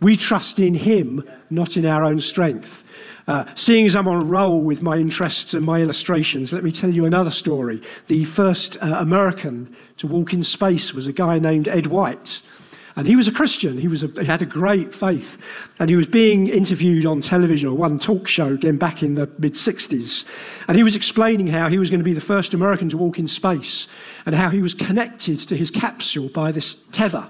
We 0.00 0.16
trust 0.16 0.58
in 0.60 0.74
Him, 0.74 1.28
not 1.50 1.76
in 1.76 1.84
our 1.84 2.04
own 2.04 2.20
strength. 2.20 2.84
Uh, 3.26 3.44
seeing 3.54 3.86
as 3.86 3.94
I'm 3.94 4.08
on 4.08 4.22
a 4.22 4.24
roll 4.24 4.60
with 4.60 4.82
my 4.82 4.96
interests 4.96 5.54
and 5.54 5.64
my 5.64 5.80
illustrations, 5.80 6.52
let 6.52 6.64
me 6.64 6.72
tell 6.72 6.90
you 6.90 7.04
another 7.04 7.30
story. 7.30 7.82
The 8.06 8.24
first 8.24 8.76
uh, 8.82 8.96
American 8.98 9.76
to 9.98 10.06
walk 10.06 10.32
in 10.32 10.42
space 10.42 10.94
was 10.94 11.06
a 11.06 11.12
guy 11.12 11.38
named 11.38 11.68
Ed 11.68 11.86
White. 11.86 12.42
And 13.00 13.08
he 13.08 13.16
was 13.16 13.26
a 13.26 13.32
Christian. 13.32 13.78
He, 13.78 13.88
was 13.88 14.02
a, 14.02 14.08
he 14.08 14.26
had 14.26 14.42
a 14.42 14.44
great 14.44 14.94
faith. 14.94 15.38
And 15.78 15.88
he 15.88 15.96
was 15.96 16.06
being 16.06 16.48
interviewed 16.48 17.06
on 17.06 17.22
television 17.22 17.70
or 17.70 17.74
one 17.74 17.98
talk 17.98 18.28
show 18.28 18.52
again 18.52 18.76
back 18.76 19.02
in 19.02 19.14
the 19.14 19.26
mid 19.38 19.54
60s. 19.54 20.26
And 20.68 20.76
he 20.76 20.82
was 20.82 20.94
explaining 20.94 21.46
how 21.46 21.70
he 21.70 21.78
was 21.78 21.88
going 21.88 22.00
to 22.00 22.04
be 22.04 22.12
the 22.12 22.20
first 22.20 22.52
American 22.52 22.90
to 22.90 22.98
walk 22.98 23.18
in 23.18 23.26
space 23.26 23.88
and 24.26 24.34
how 24.34 24.50
he 24.50 24.60
was 24.60 24.74
connected 24.74 25.38
to 25.38 25.56
his 25.56 25.70
capsule 25.70 26.28
by 26.28 26.52
this 26.52 26.76
tether. 26.92 27.26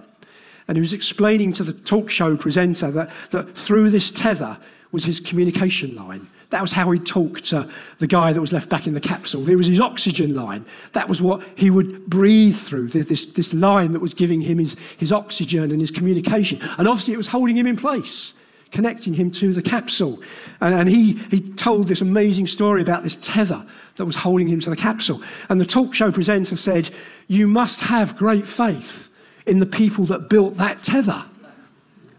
And 0.67 0.77
he 0.77 0.81
was 0.81 0.93
explaining 0.93 1.53
to 1.53 1.63
the 1.63 1.73
talk 1.73 2.11
show 2.11 2.37
presenter 2.37 2.91
that, 2.91 3.13
that 3.31 3.57
through 3.57 3.91
this 3.91 4.11
tether, 4.11 4.59
was 4.93 5.05
his 5.05 5.21
communication 5.21 5.95
line. 5.95 6.27
That 6.51 6.63
was 6.63 6.73
how 6.73 6.91
he 6.91 6.99
talked 6.99 7.45
to 7.47 7.69
the 7.99 8.09
guy 8.09 8.33
that 8.33 8.41
was 8.41 8.53
left 8.53 8.69
back 8.69 8.87
in 8.87 8.95
the 8.95 9.01
capsule. 9.01 9.45
There 9.45 9.57
was 9.57 9.69
his 9.69 9.81
oxygen 9.81 10.35
line. 10.35 10.67
That 10.93 11.09
was 11.09 11.23
what 11.23 11.43
he 11.55 11.71
would 11.71 12.07
breathe 12.07 12.57
through, 12.57 12.89
this, 12.89 13.27
this 13.29 13.55
line 13.55 13.93
that 13.93 14.01
was 14.01 14.15
giving 14.15 14.41
him 14.41 14.59
his, 14.59 14.77
his 14.97 15.13
oxygen 15.13 15.71
and 15.71 15.81
his 15.81 15.93
communication. 15.93 16.61
And 16.77 16.89
obviously, 16.89 17.15
it 17.15 17.19
was 17.19 17.29
holding 17.29 17.57
him 17.57 17.69
in 17.69 17.77
place, 17.77 18.35
connecting 18.73 19.15
him 19.15 19.31
to 19.33 19.53
the 19.53 19.63
capsule. 19.63 20.21
And, 20.61 20.75
and 20.75 20.89
he, 20.89 21.13
he 21.31 21.41
told 21.41 21.87
this 21.87 22.01
amazing 22.01 22.49
story 22.49 22.83
about 22.83 23.05
this 23.05 23.17
tether 23.23 23.65
that 23.95 24.05
was 24.05 24.17
holding 24.17 24.49
him 24.49 24.59
to 24.61 24.71
the 24.71 24.77
capsule. 24.77 25.23
And 25.49 25.61
the 25.61 25.67
talk 25.67 25.95
show 25.95 26.11
presenter 26.11 26.57
said, 26.57 26.91
You 27.29 27.47
must 27.47 27.81
have 27.83 28.17
great 28.17 28.47
faith 28.47 29.09
in 29.47 29.59
the 29.59 29.67
people 29.67 30.05
that 30.07 30.29
built 30.29 30.57
that 30.57 30.83
tether. 30.83 31.25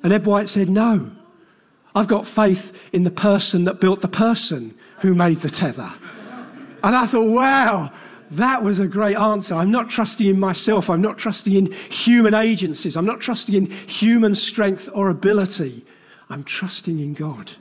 And 0.04 0.14
Ed 0.14 0.26
White 0.26 0.48
said, 0.48 0.70
No. 0.70 1.12
I've 1.94 2.08
got 2.08 2.26
faith 2.26 2.72
in 2.94 3.04
the 3.04 3.12
person 3.12 3.66
that 3.66 3.80
built 3.80 4.02
the 4.02 4.08
person 4.08 4.76
who 5.00 5.14
made 5.14 5.38
the 5.38 5.50
tether. 5.50 5.92
And 6.84 6.96
I 6.96 7.06
thought, 7.06 7.30
wow, 7.30 7.92
that 8.32 8.64
was 8.64 8.80
a 8.80 8.88
great 8.88 9.18
answer. 9.18 9.56
I'm 9.56 9.72
not 9.72 9.90
trusting 9.90 10.26
in 10.26 10.40
myself. 10.40 10.90
I'm 10.90 11.02
not 11.02 11.18
trusting 11.18 11.54
in 11.54 11.72
human 11.90 12.34
agencies. 12.34 12.96
I'm 12.96 13.06
not 13.06 13.20
trusting 13.20 13.56
in 13.56 13.66
human 13.66 14.36
strength 14.36 14.90
or 14.94 15.10
ability. 15.10 15.86
I'm 16.30 16.44
trusting 16.44 17.00
in 17.00 17.14
God. 17.14 17.52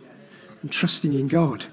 I'm 0.62 0.68
trusting 0.68 1.12
in 1.12 1.26
God. 1.26 1.64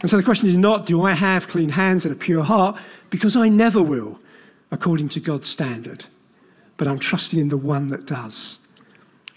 And 0.00 0.08
so 0.08 0.16
the 0.16 0.22
question 0.22 0.48
is 0.48 0.56
not, 0.56 0.86
do 0.86 1.02
I 1.02 1.14
have 1.14 1.48
clean 1.48 1.70
hands 1.70 2.04
and 2.04 2.14
a 2.14 2.16
pure 2.16 2.44
heart? 2.44 2.76
Because 3.10 3.36
I 3.36 3.48
never 3.48 3.82
will. 3.82 4.20
according 4.70 5.08
to 5.10 5.20
God's 5.20 5.48
standard, 5.48 6.04
but 6.76 6.88
I'm 6.88 6.98
trusting 6.98 7.38
in 7.38 7.48
the 7.48 7.56
one 7.56 7.88
that 7.88 8.06
does. 8.06 8.58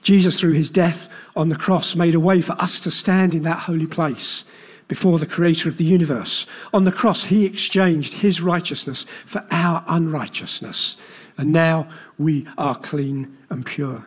Jesus, 0.02 0.40
through 0.40 0.54
his 0.54 0.70
death 0.70 1.08
on 1.36 1.50
the 1.50 1.56
cross, 1.56 1.96
made 1.96 2.16
a 2.16 2.20
way 2.20 2.42
for 2.42 2.54
us 2.54 2.80
to 2.82 2.92
stand 2.92 3.34
in 3.34 3.44
that 3.44 3.60
holy 3.60 3.88
place 3.88 4.44
before 4.88 5.20
the 5.20 5.26
creator 5.26 5.70
of 5.70 5.78
the 5.78 5.86
universe. 5.86 6.46
On 6.74 6.84
the 6.84 6.92
cross, 6.92 7.24
he 7.24 7.46
exchanged 7.46 8.14
his 8.14 8.42
righteousness 8.42 9.06
for 9.26 9.46
our 9.50 9.86
unrighteousness. 9.88 10.98
And 11.38 11.52
now 11.52 11.88
we 12.18 12.46
are 12.58 12.76
clean 12.76 13.38
and 13.50 13.66
pure. 13.66 14.04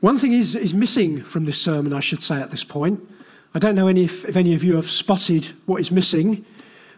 One 0.00 0.18
thing 0.18 0.32
is, 0.32 0.54
is 0.54 0.74
missing 0.74 1.22
from 1.22 1.44
this 1.44 1.60
sermon, 1.60 1.92
I 1.92 2.00
should 2.00 2.22
say, 2.22 2.40
at 2.40 2.50
this 2.50 2.64
point. 2.64 3.00
I 3.54 3.58
don't 3.58 3.74
know 3.74 3.88
any, 3.88 4.04
if, 4.04 4.24
if 4.24 4.36
any 4.36 4.54
of 4.54 4.62
you 4.62 4.76
have 4.76 4.90
spotted 4.90 5.46
what 5.66 5.80
is 5.80 5.90
missing 5.90 6.44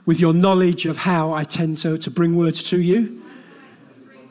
with 0.07 0.21
your 0.21 0.33
knowledge 0.33 0.87
of 0.87 0.97
how 0.97 1.33
I 1.33 1.45
tend 1.45 1.79
to, 1.79 1.99
to 1.99 2.11
bring 2.11 2.37
words 2.37 2.63
to 2.71 2.81
you. 2.81 3.23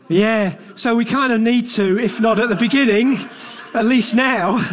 Yeah, 0.07 0.57
so 0.75 0.95
we 0.95 1.05
kind 1.05 1.31
of 1.31 1.39
need 1.39 1.67
to, 1.67 1.99
if 1.99 2.19
not 2.19 2.39
at 2.39 2.49
the 2.49 2.55
beginning, 2.55 3.19
at 3.73 3.85
least 3.85 4.15
now, 4.15 4.63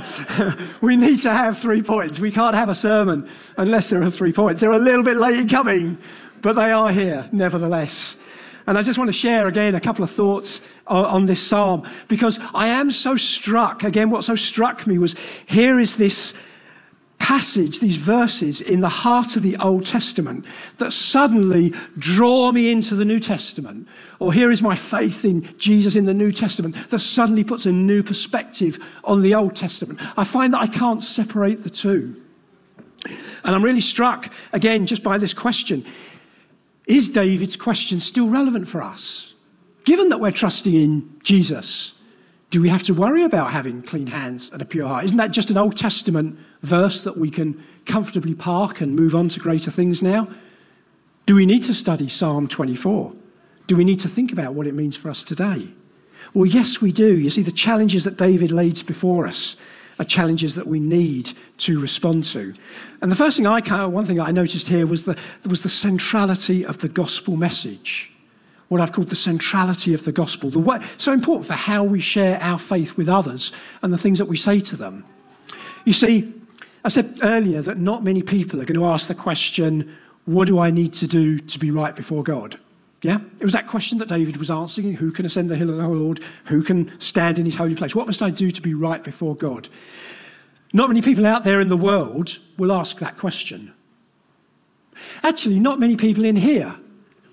we 0.80 0.96
need 0.96 1.20
to 1.20 1.32
have 1.32 1.58
three 1.58 1.82
points. 1.82 2.18
We 2.18 2.30
can't 2.30 2.54
have 2.54 2.68
a 2.68 2.74
sermon 2.74 3.28
unless 3.56 3.90
there 3.90 4.02
are 4.02 4.10
three 4.10 4.32
points. 4.32 4.60
They're 4.60 4.72
a 4.72 4.78
little 4.78 5.02
bit 5.02 5.16
late 5.16 5.38
in 5.38 5.48
coming, 5.48 5.98
but 6.42 6.54
they 6.54 6.72
are 6.72 6.90
here 6.90 7.28
nevertheless. 7.32 8.16
And 8.66 8.76
I 8.76 8.82
just 8.82 8.98
want 8.98 9.08
to 9.08 9.12
share 9.12 9.46
again 9.46 9.74
a 9.74 9.80
couple 9.80 10.02
of 10.02 10.10
thoughts 10.10 10.60
on, 10.86 11.26
this 11.26 11.44
psalm 11.44 11.88
because 12.08 12.38
I 12.54 12.68
am 12.68 12.90
so 12.90 13.16
struck. 13.16 13.84
Again, 13.84 14.10
what 14.10 14.24
so 14.24 14.34
struck 14.34 14.86
me 14.86 14.98
was 14.98 15.14
here 15.46 15.78
is 15.78 15.96
this 15.96 16.34
passage, 17.26 17.80
these 17.80 17.96
verses 17.96 18.60
in 18.60 18.78
the 18.78 18.88
heart 18.88 19.34
of 19.34 19.42
the 19.42 19.56
Old 19.56 19.84
Testament 19.84 20.44
that 20.78 20.92
suddenly 20.92 21.72
draw 21.98 22.52
me 22.52 22.70
into 22.70 22.94
the 22.94 23.04
New 23.04 23.18
Testament. 23.18 23.88
Or 24.20 24.32
here 24.32 24.52
is 24.52 24.62
my 24.62 24.76
faith 24.76 25.24
in 25.24 25.42
Jesus 25.58 25.96
in 25.96 26.04
the 26.04 26.14
New 26.14 26.30
Testament 26.30 26.76
that 26.90 27.00
suddenly 27.00 27.42
puts 27.42 27.66
a 27.66 27.72
new 27.72 28.04
perspective 28.04 28.78
on 29.02 29.22
the 29.22 29.34
Old 29.34 29.56
Testament. 29.56 29.98
I 30.16 30.22
find 30.22 30.54
that 30.54 30.60
I 30.60 30.68
can't 30.68 31.02
separate 31.02 31.64
the 31.64 31.68
two. 31.68 32.14
And 33.42 33.56
I'm 33.56 33.64
really 33.64 33.80
struck, 33.80 34.32
again, 34.52 34.86
just 34.86 35.02
by 35.02 35.18
this 35.18 35.34
question 35.34 35.84
Is 36.86 37.08
David's 37.08 37.56
question 37.56 37.98
still 37.98 38.28
relevant 38.28 38.68
for 38.68 38.80
us? 38.80 39.34
Given 39.84 40.10
that 40.10 40.20
we're 40.20 40.30
trusting 40.30 40.74
in 40.74 41.16
Jesus, 41.24 41.95
do 42.50 42.62
we 42.62 42.68
have 42.68 42.82
to 42.84 42.94
worry 42.94 43.24
about 43.24 43.50
having 43.50 43.82
clean 43.82 44.06
hands 44.06 44.50
and 44.52 44.62
a 44.62 44.64
pure 44.64 44.86
heart? 44.86 45.04
Isn't 45.04 45.16
that 45.16 45.32
just 45.32 45.50
an 45.50 45.58
Old 45.58 45.76
Testament 45.76 46.38
verse 46.62 47.04
that 47.04 47.16
we 47.16 47.30
can 47.30 47.62
comfortably 47.86 48.34
park 48.34 48.80
and 48.80 48.94
move 48.94 49.14
on 49.14 49.28
to 49.30 49.40
greater 49.40 49.70
things 49.70 50.02
now? 50.02 50.28
Do 51.26 51.34
we 51.34 51.44
need 51.44 51.64
to 51.64 51.74
study 51.74 52.08
Psalm 52.08 52.46
24? 52.46 53.12
Do 53.66 53.76
we 53.76 53.84
need 53.84 53.98
to 54.00 54.08
think 54.08 54.32
about 54.32 54.54
what 54.54 54.68
it 54.68 54.74
means 54.74 54.96
for 54.96 55.10
us 55.10 55.24
today? 55.24 55.68
Well, 56.34 56.46
yes, 56.46 56.80
we 56.80 56.92
do. 56.92 57.18
You 57.18 57.30
see, 57.30 57.42
the 57.42 57.50
challenges 57.50 58.04
that 58.04 58.16
David 58.16 58.52
lays 58.52 58.82
before 58.82 59.26
us 59.26 59.56
are 59.98 60.04
challenges 60.04 60.54
that 60.54 60.66
we 60.66 60.78
need 60.78 61.32
to 61.58 61.80
respond 61.80 62.24
to. 62.24 62.54
And 63.02 63.10
the 63.10 63.16
first 63.16 63.36
thing 63.36 63.46
I 63.46 63.86
one 63.86 64.04
thing 64.04 64.20
I 64.20 64.30
noticed 64.30 64.68
here 64.68 64.86
was 64.86 65.04
the, 65.04 65.16
was 65.46 65.62
the 65.62 65.68
centrality 65.68 66.64
of 66.64 66.78
the 66.78 66.88
gospel 66.88 67.36
message 67.36 68.12
what 68.68 68.80
I've 68.80 68.92
called 68.92 69.08
the 69.08 69.16
centrality 69.16 69.94
of 69.94 70.04
the 70.04 70.12
gospel. 70.12 70.50
The 70.50 70.58
way, 70.58 70.80
so 70.96 71.12
important 71.12 71.46
for 71.46 71.54
how 71.54 71.84
we 71.84 72.00
share 72.00 72.40
our 72.42 72.58
faith 72.58 72.96
with 72.96 73.08
others 73.08 73.52
and 73.82 73.92
the 73.92 73.98
things 73.98 74.18
that 74.18 74.26
we 74.26 74.36
say 74.36 74.58
to 74.60 74.76
them. 74.76 75.04
You 75.84 75.92
see, 75.92 76.34
I 76.84 76.88
said 76.88 77.20
earlier 77.22 77.62
that 77.62 77.78
not 77.78 78.02
many 78.04 78.22
people 78.22 78.60
are 78.60 78.64
going 78.64 78.78
to 78.78 78.86
ask 78.86 79.08
the 79.08 79.14
question, 79.14 79.96
What 80.24 80.46
do 80.46 80.58
I 80.58 80.70
need 80.70 80.92
to 80.94 81.06
do 81.06 81.38
to 81.38 81.58
be 81.58 81.70
right 81.70 81.94
before 81.94 82.22
God? 82.22 82.58
Yeah? 83.02 83.18
It 83.38 83.44
was 83.44 83.52
that 83.52 83.68
question 83.68 83.98
that 83.98 84.08
David 84.08 84.36
was 84.36 84.50
answering 84.50 84.94
Who 84.94 85.12
can 85.12 85.26
ascend 85.26 85.50
the 85.50 85.56
hill 85.56 85.70
of 85.70 85.76
the 85.76 85.86
Lord? 85.86 86.22
Who 86.46 86.62
can 86.62 86.92
stand 87.00 87.38
in 87.38 87.44
his 87.44 87.54
holy 87.54 87.74
place? 87.74 87.94
What 87.94 88.06
must 88.06 88.22
I 88.22 88.30
do 88.30 88.50
to 88.50 88.62
be 88.62 88.74
right 88.74 89.02
before 89.02 89.36
God? 89.36 89.68
Not 90.72 90.88
many 90.88 91.02
people 91.02 91.26
out 91.26 91.44
there 91.44 91.60
in 91.60 91.68
the 91.68 91.76
world 91.76 92.38
will 92.58 92.72
ask 92.72 92.98
that 92.98 93.16
question. 93.16 93.72
Actually, 95.22 95.60
not 95.60 95.78
many 95.78 95.96
people 95.96 96.24
in 96.24 96.36
here 96.36 96.74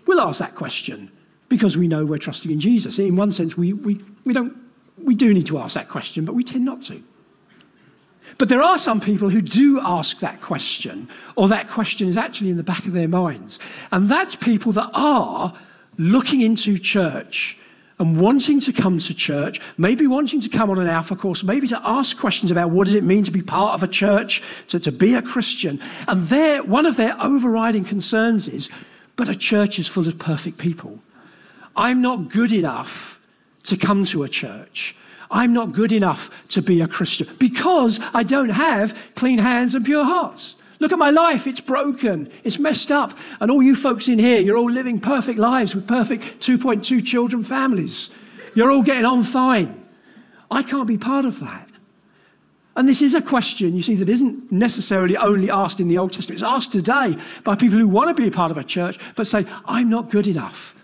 will 0.05 0.19
ask 0.19 0.39
that 0.39 0.53
question 0.53 1.11
because 1.53 1.77
we 1.77 1.87
know 1.87 2.03
we're 2.03 2.17
trusting 2.17 2.49
in 2.49 2.59
Jesus. 2.59 2.97
In 2.97 3.15
one 3.15 3.31
sense, 3.31 3.55
we, 3.55 3.73
we, 3.73 4.01
we, 4.25 4.33
don't, 4.33 4.57
we 4.97 5.13
do 5.13 5.31
need 5.31 5.45
to 5.45 5.59
ask 5.59 5.75
that 5.75 5.87
question, 5.87 6.25
but 6.25 6.33
we 6.33 6.43
tend 6.43 6.65
not 6.65 6.81
to. 6.83 7.01
But 8.39 8.49
there 8.49 8.63
are 8.63 8.79
some 8.79 8.99
people 8.99 9.29
who 9.29 9.39
do 9.39 9.79
ask 9.79 10.17
that 10.19 10.41
question, 10.41 11.07
or 11.35 11.47
that 11.49 11.69
question 11.69 12.07
is 12.07 12.17
actually 12.17 12.49
in 12.49 12.57
the 12.57 12.63
back 12.63 12.87
of 12.87 12.93
their 12.93 13.07
minds. 13.07 13.59
And 13.91 14.09
that's 14.09 14.35
people 14.35 14.71
that 14.71 14.89
are 14.95 15.53
looking 15.97 16.41
into 16.41 16.79
church 16.79 17.55
and 17.99 18.19
wanting 18.19 18.59
to 18.61 18.73
come 18.73 18.97
to 18.97 19.13
church, 19.13 19.61
maybe 19.77 20.07
wanting 20.07 20.41
to 20.41 20.49
come 20.49 20.71
on 20.71 20.79
an 20.79 20.87
Alpha 20.87 21.15
course, 21.15 21.43
maybe 21.43 21.67
to 21.67 21.79
ask 21.87 22.17
questions 22.17 22.49
about 22.49 22.71
what 22.71 22.85
does 22.85 22.95
it 22.95 23.03
mean 23.03 23.23
to 23.23 23.31
be 23.31 23.43
part 23.43 23.75
of 23.75 23.83
a 23.83 23.87
church, 23.87 24.41
to, 24.69 24.79
to 24.79 24.91
be 24.91 25.13
a 25.13 25.21
Christian. 25.21 25.79
And 26.07 26.23
their, 26.23 26.63
one 26.63 26.87
of 26.87 26.97
their 26.97 27.15
overriding 27.21 27.85
concerns 27.85 28.47
is, 28.47 28.69
but 29.15 29.29
a 29.29 29.35
church 29.35 29.77
is 29.77 29.87
full 29.87 30.07
of 30.07 30.17
perfect 30.17 30.57
people. 30.57 30.99
I'm 31.75 32.01
not 32.01 32.29
good 32.29 32.51
enough 32.51 33.19
to 33.63 33.77
come 33.77 34.05
to 34.05 34.23
a 34.23 34.29
church. 34.29 34.95
I'm 35.31 35.53
not 35.53 35.71
good 35.71 35.91
enough 35.91 36.29
to 36.49 36.61
be 36.61 36.81
a 36.81 36.87
Christian 36.87 37.27
because 37.39 37.99
I 38.13 38.23
don't 38.23 38.49
have 38.49 38.97
clean 39.15 39.39
hands 39.39 39.73
and 39.73 39.83
pure 39.83 40.05
hearts. 40.05 40.55
Look 40.79 40.91
at 40.91 40.99
my 40.99 41.09
life, 41.09 41.47
it's 41.47 41.61
broken, 41.61 42.29
it's 42.43 42.59
messed 42.59 42.91
up. 42.91 43.17
And 43.39 43.49
all 43.49 43.63
you 43.63 43.75
folks 43.75 44.07
in 44.07 44.19
here, 44.19 44.39
you're 44.39 44.57
all 44.57 44.69
living 44.69 44.99
perfect 44.99 45.39
lives 45.39 45.73
with 45.73 45.87
perfect 45.87 46.39
2.2 46.39 47.05
children 47.05 47.43
families. 47.43 48.09
You're 48.53 48.71
all 48.71 48.83
getting 48.83 49.05
on 49.05 49.23
fine. 49.23 49.83
I 50.51 50.61
can't 50.61 50.87
be 50.87 50.97
part 50.97 51.25
of 51.25 51.39
that. 51.39 51.69
And 52.75 52.89
this 52.89 53.01
is 53.01 53.13
a 53.13 53.21
question, 53.21 53.75
you 53.75 53.83
see, 53.83 53.95
that 53.95 54.09
isn't 54.09 54.51
necessarily 54.51 55.15
only 55.15 55.49
asked 55.49 55.79
in 55.79 55.87
the 55.87 55.97
Old 55.97 56.11
Testament. 56.11 56.41
It's 56.41 56.47
asked 56.47 56.71
today 56.71 57.15
by 57.43 57.55
people 57.55 57.77
who 57.77 57.87
want 57.87 58.15
to 58.15 58.21
be 58.21 58.27
a 58.27 58.31
part 58.31 58.51
of 58.51 58.57
a 58.57 58.63
church, 58.63 58.99
but 59.15 59.27
say, 59.27 59.45
I'm 59.65 59.89
not 59.89 60.09
good 60.09 60.27
enough. 60.27 60.75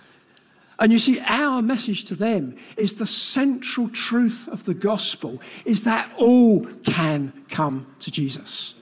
And 0.80 0.94
you 0.94 1.00
see, 1.00 1.20
our 1.26 1.62
message 1.62 2.06
to 2.06 2.16
them 2.16 2.56
is 2.78 2.96
the 2.96 3.06
central 3.06 3.90
truth 3.90 4.48
of 4.48 4.64
the 4.64 4.74
gospel 4.74 5.42
is 5.66 5.84
that 5.84 6.10
all 6.18 6.66
can 6.86 7.34
come 7.50 7.86
to 8.00 8.10
Jesus. 8.10 8.76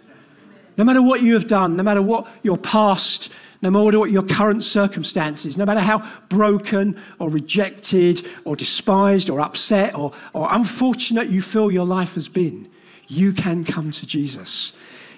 No 0.78 0.84
matter 0.84 1.02
what 1.02 1.24
you 1.24 1.34
have 1.34 1.48
done, 1.48 1.76
no 1.76 1.82
matter 1.82 2.04
what 2.04 2.28
your 2.44 2.58
past, 2.58 3.32
no 3.64 3.72
matter 3.72 3.98
what 3.98 4.12
your 4.12 4.22
current 4.22 4.64
circumstances, 4.64 5.58
no 5.58 5.66
matter 5.66 5.80
how 5.80 6.08
broken 6.30 7.02
or 7.18 7.32
rejected 7.32 8.28
or 8.46 8.56
despised 8.56 9.28
or 9.32 9.42
upset 9.42 9.96
or, 9.96 10.14
or 10.34 10.48
unfortunate 10.52 11.30
you 11.30 11.42
feel 11.42 11.72
your 11.72 11.86
life 11.86 12.14
has 12.14 12.30
been, 12.30 12.70
you 13.08 13.34
can 13.34 13.66
come 13.66 13.90
to 13.90 14.06
Jesus 14.06 14.74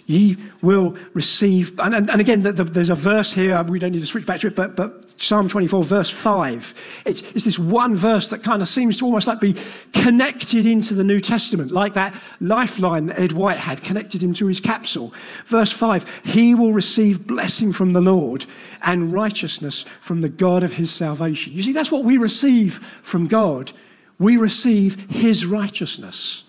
ye 0.10 0.36
will 0.63 0.98
receive. 1.13 1.80
And, 1.80 1.93
and, 1.93 2.10
and 2.10 2.19
again, 2.19 2.41
the, 2.41 2.52
the, 2.52 2.63
there's 2.63 2.89
a 2.89 2.95
verse 2.95 3.32
here, 3.32 3.62
we 3.63 3.78
don't 3.78 3.91
need 3.91 4.00
to 4.00 4.06
switch 4.08 4.26
back 4.26 4.39
to 4.39 4.48
it, 4.48 4.56
but, 4.56 4.76
but 4.76 5.22
Psalm 5.22 5.48
24, 5.48 5.84
verse 5.84 6.10
5. 6.10 6.74
It's, 7.06 7.22
it's 7.36 7.45
this 7.45 7.60
one 7.60 7.95
verse 7.95 8.30
that 8.30 8.41
kind 8.41 8.63
of 8.63 8.67
seems 8.67 8.98
to 8.98 9.06
almost 9.06 9.28
like 9.28 9.39
be 9.39 9.56
connected 9.93 10.65
into 10.65 10.95
the 10.95 11.04
New 11.04 11.19
Testament, 11.19 11.69
like 11.72 11.93
that 11.93 12.19
lifeline 12.39 13.06
that 13.06 13.19
Ed 13.19 13.34
White 13.34 13.60
had 13.60 13.84
connected 13.84 14.24
him 14.24 14.34
to 14.34 14.48
his 14.48 14.60
capsule. 14.60 15.13
Verse 15.45 15.72
5 15.72 16.06
He 16.24 16.56
will 16.56 16.74
receive 16.74 17.28
blessing 17.28 17.72
from 17.72 17.93
the 17.93 18.02
Lord 18.02 18.48
and 18.82 19.13
righteousness 19.13 19.86
from 20.02 20.22
the 20.22 20.30
God 20.30 20.63
of 20.63 20.74
his 20.74 20.91
salvation. 20.91 21.54
You 21.54 21.62
see, 21.62 21.74
that's 21.74 21.91
what 21.91 22.04
we 22.04 22.17
receive 22.17 22.80
from 23.04 23.28
God. 23.28 23.72
We 24.17 24.38
receive 24.38 24.95
his 25.12 25.45
righteousness. 25.45 26.45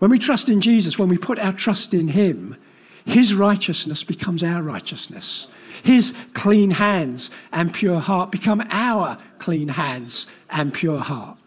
When 0.00 0.10
we 0.10 0.18
trust 0.18 0.48
in 0.48 0.60
Jesus, 0.60 0.98
when 0.98 1.08
we 1.08 1.16
put 1.16 1.38
our 1.38 1.52
trust 1.52 1.94
in 1.94 2.08
him, 2.08 2.56
his 3.06 3.34
righteousness 3.34 4.02
becomes 4.02 4.42
our 4.42 4.62
righteousness. 4.62 5.46
His 5.82 6.14
clean 6.32 6.70
hands 6.70 7.30
and 7.52 7.72
pure 7.72 8.00
heart 8.00 8.32
become 8.32 8.66
our 8.70 9.18
clean 9.38 9.68
hands 9.68 10.26
and 10.48 10.72
pure 10.72 11.00
heart. 11.00 11.38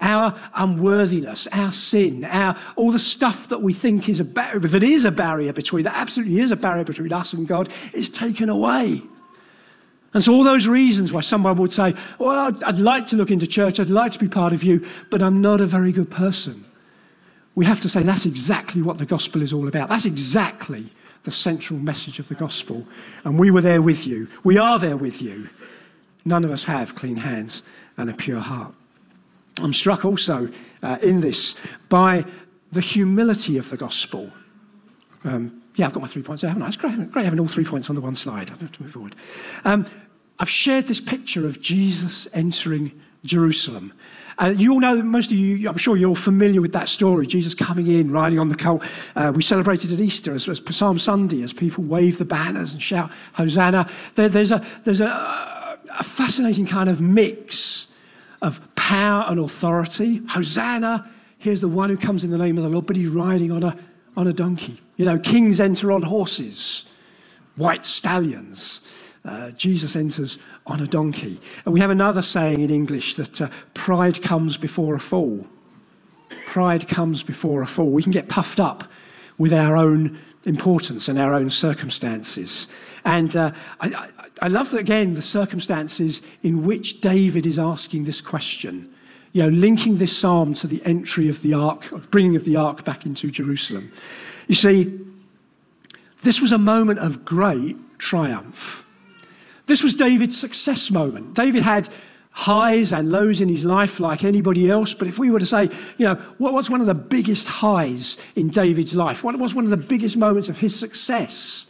Our 0.00 0.34
unworthiness, 0.54 1.46
our 1.52 1.70
sin, 1.72 2.24
our, 2.24 2.56
all 2.76 2.90
the 2.90 2.98
stuff 2.98 3.48
that 3.48 3.62
we 3.62 3.72
think 3.72 4.08
is 4.08 4.18
a 4.20 4.24
barrier, 4.24 4.58
that 4.58 4.82
is 4.82 5.04
a 5.04 5.12
barrier 5.12 5.52
between, 5.52 5.84
that 5.84 5.94
absolutely 5.94 6.40
is 6.40 6.50
a 6.50 6.56
barrier 6.56 6.84
between 6.84 7.12
us 7.12 7.32
and 7.32 7.46
God, 7.46 7.68
is 7.92 8.10
taken 8.10 8.48
away. 8.48 9.00
And 10.12 10.22
so, 10.22 10.34
all 10.34 10.42
those 10.42 10.66
reasons 10.66 11.12
why 11.12 11.20
someone 11.20 11.56
would 11.56 11.72
say, 11.72 11.94
Well, 12.18 12.38
I'd, 12.38 12.62
I'd 12.64 12.78
like 12.80 13.06
to 13.08 13.16
look 13.16 13.30
into 13.30 13.46
church, 13.46 13.80
I'd 13.80 13.88
like 13.88 14.12
to 14.12 14.18
be 14.18 14.28
part 14.28 14.52
of 14.52 14.62
you, 14.62 14.84
but 15.08 15.22
I'm 15.22 15.40
not 15.40 15.60
a 15.60 15.66
very 15.66 15.92
good 15.92 16.10
person 16.10 16.66
we 17.54 17.64
have 17.66 17.80
to 17.80 17.88
say 17.88 18.02
that's 18.02 18.26
exactly 18.26 18.82
what 18.82 18.98
the 18.98 19.06
gospel 19.06 19.42
is 19.42 19.52
all 19.52 19.68
about. 19.68 19.88
That's 19.88 20.06
exactly 20.06 20.90
the 21.24 21.30
central 21.30 21.78
message 21.78 22.18
of 22.18 22.28
the 22.28 22.34
gospel. 22.34 22.86
And 23.24 23.38
we 23.38 23.50
were 23.50 23.60
there 23.60 23.82
with 23.82 24.06
you. 24.06 24.28
We 24.44 24.58
are 24.58 24.78
there 24.78 24.96
with 24.96 25.20
you. 25.20 25.48
None 26.24 26.44
of 26.44 26.50
us 26.50 26.64
have 26.64 26.94
clean 26.94 27.16
hands 27.16 27.62
and 27.96 28.08
a 28.08 28.14
pure 28.14 28.40
heart. 28.40 28.74
I'm 29.60 29.72
struck 29.72 30.04
also 30.04 30.48
uh, 30.82 30.98
in 31.02 31.20
this 31.20 31.54
by 31.88 32.24
the 32.72 32.80
humility 32.80 33.58
of 33.58 33.68
the 33.68 33.76
gospel. 33.76 34.30
Um, 35.24 35.62
yeah, 35.76 35.86
I've 35.86 35.92
got 35.92 36.00
my 36.00 36.08
three 36.08 36.22
points 36.22 36.42
there, 36.42 36.50
haven't 36.50 36.62
I? 36.62 36.68
It's 36.68 36.76
great, 36.76 37.10
great 37.10 37.24
having 37.24 37.40
all 37.40 37.48
three 37.48 37.64
points 37.64 37.88
on 37.88 37.94
the 37.94 38.00
one 38.00 38.16
slide. 38.16 38.50
I 38.50 38.56
have 38.56 38.72
to 38.72 38.82
move 38.82 38.92
forward. 38.92 39.14
Um, 39.64 39.86
I've 40.38 40.50
shared 40.50 40.86
this 40.86 41.00
picture 41.00 41.46
of 41.46 41.60
Jesus 41.60 42.26
entering 42.32 42.98
Jerusalem. 43.24 43.92
And 44.42 44.60
you 44.60 44.72
all 44.72 44.80
know, 44.80 45.00
most 45.00 45.30
of 45.30 45.38
you, 45.38 45.68
I'm 45.68 45.76
sure 45.76 45.96
you're 45.96 46.08
all 46.08 46.16
familiar 46.16 46.60
with 46.60 46.72
that 46.72 46.88
story. 46.88 47.28
Jesus 47.28 47.54
coming 47.54 47.86
in, 47.86 48.10
riding 48.10 48.40
on 48.40 48.48
the 48.48 48.56
colt. 48.56 48.82
Uh, 49.14 49.30
we 49.32 49.40
celebrated 49.40 49.92
at 49.92 50.00
Easter 50.00 50.34
as, 50.34 50.48
as 50.48 50.58
Palm 50.58 50.98
Sunday 50.98 51.44
as 51.44 51.52
people 51.52 51.84
wave 51.84 52.18
the 52.18 52.24
banners 52.24 52.72
and 52.72 52.82
shout, 52.82 53.12
Hosanna. 53.34 53.88
There, 54.16 54.28
there's 54.28 54.50
a, 54.50 54.66
there's 54.82 55.00
a, 55.00 55.78
a 55.96 56.02
fascinating 56.02 56.66
kind 56.66 56.88
of 56.88 57.00
mix 57.00 57.86
of 58.42 58.74
power 58.74 59.26
and 59.28 59.38
authority. 59.38 60.20
Hosanna, 60.28 61.08
here's 61.38 61.60
the 61.60 61.68
one 61.68 61.88
who 61.88 61.96
comes 61.96 62.24
in 62.24 62.30
the 62.32 62.38
name 62.38 62.58
of 62.58 62.64
the 62.64 62.70
Lord, 62.70 62.86
but 62.86 62.96
he's 62.96 63.10
riding 63.10 63.52
on 63.52 63.62
a, 63.62 63.76
on 64.16 64.26
a 64.26 64.32
donkey. 64.32 64.80
You 64.96 65.04
know, 65.04 65.20
kings 65.20 65.60
enter 65.60 65.92
on 65.92 66.02
horses, 66.02 66.84
white 67.54 67.86
stallions. 67.86 68.80
Uh, 69.24 69.50
Jesus 69.50 69.94
enters 69.94 70.38
on 70.66 70.80
a 70.80 70.86
donkey. 70.86 71.40
And 71.64 71.72
we 71.72 71.80
have 71.80 71.90
another 71.90 72.22
saying 72.22 72.60
in 72.60 72.70
English 72.70 73.14
that 73.14 73.40
uh, 73.40 73.48
pride 73.72 74.20
comes 74.20 74.56
before 74.56 74.94
a 74.94 75.00
fall. 75.00 75.46
Pride 76.46 76.88
comes 76.88 77.22
before 77.22 77.62
a 77.62 77.66
fall. 77.66 77.90
We 77.90 78.02
can 78.02 78.12
get 78.12 78.28
puffed 78.28 78.58
up 78.58 78.84
with 79.38 79.52
our 79.52 79.76
own 79.76 80.18
importance 80.44 81.08
and 81.08 81.18
our 81.18 81.34
own 81.34 81.50
circumstances. 81.50 82.66
And 83.04 83.36
uh, 83.36 83.52
I, 83.80 84.08
I, 84.40 84.48
love 84.48 84.74
again, 84.74 85.14
the 85.14 85.22
circumstances 85.22 86.20
in 86.42 86.64
which 86.64 87.00
David 87.00 87.46
is 87.46 87.58
asking 87.58 88.04
this 88.04 88.20
question. 88.20 88.92
You 89.32 89.42
know, 89.42 89.48
linking 89.48 89.96
this 89.96 90.16
psalm 90.16 90.54
to 90.54 90.66
the 90.66 90.82
entry 90.84 91.28
of 91.28 91.42
the 91.42 91.54
ark, 91.54 92.10
bringing 92.10 92.36
of 92.36 92.44
the 92.44 92.56
ark 92.56 92.84
back 92.84 93.06
into 93.06 93.30
Jerusalem. 93.30 93.92
You 94.48 94.56
see, 94.56 94.98
this 96.22 96.40
was 96.40 96.52
a 96.52 96.58
moment 96.58 96.98
of 96.98 97.24
great 97.24 97.76
triumph. 97.98 98.81
This 99.66 99.82
was 99.82 99.94
David's 99.94 100.38
success 100.38 100.90
moment. 100.90 101.34
David 101.34 101.62
had 101.62 101.88
highs 102.32 102.92
and 102.92 103.10
lows 103.10 103.40
in 103.40 103.48
his 103.48 103.64
life 103.64 104.00
like 104.00 104.24
anybody 104.24 104.70
else, 104.70 104.94
but 104.94 105.06
if 105.06 105.18
we 105.18 105.30
were 105.30 105.38
to 105.38 105.46
say, 105.46 105.68
you 105.98 106.06
know, 106.06 106.14
what 106.38 106.54
was 106.54 106.70
one 106.70 106.80
of 106.80 106.86
the 106.86 106.94
biggest 106.94 107.46
highs 107.46 108.16
in 108.34 108.48
David's 108.48 108.94
life? 108.94 109.22
What 109.22 109.38
was 109.38 109.54
one 109.54 109.64
of 109.64 109.70
the 109.70 109.76
biggest 109.76 110.16
moments 110.16 110.48
of 110.48 110.58
his 110.58 110.74
success? 110.78 111.66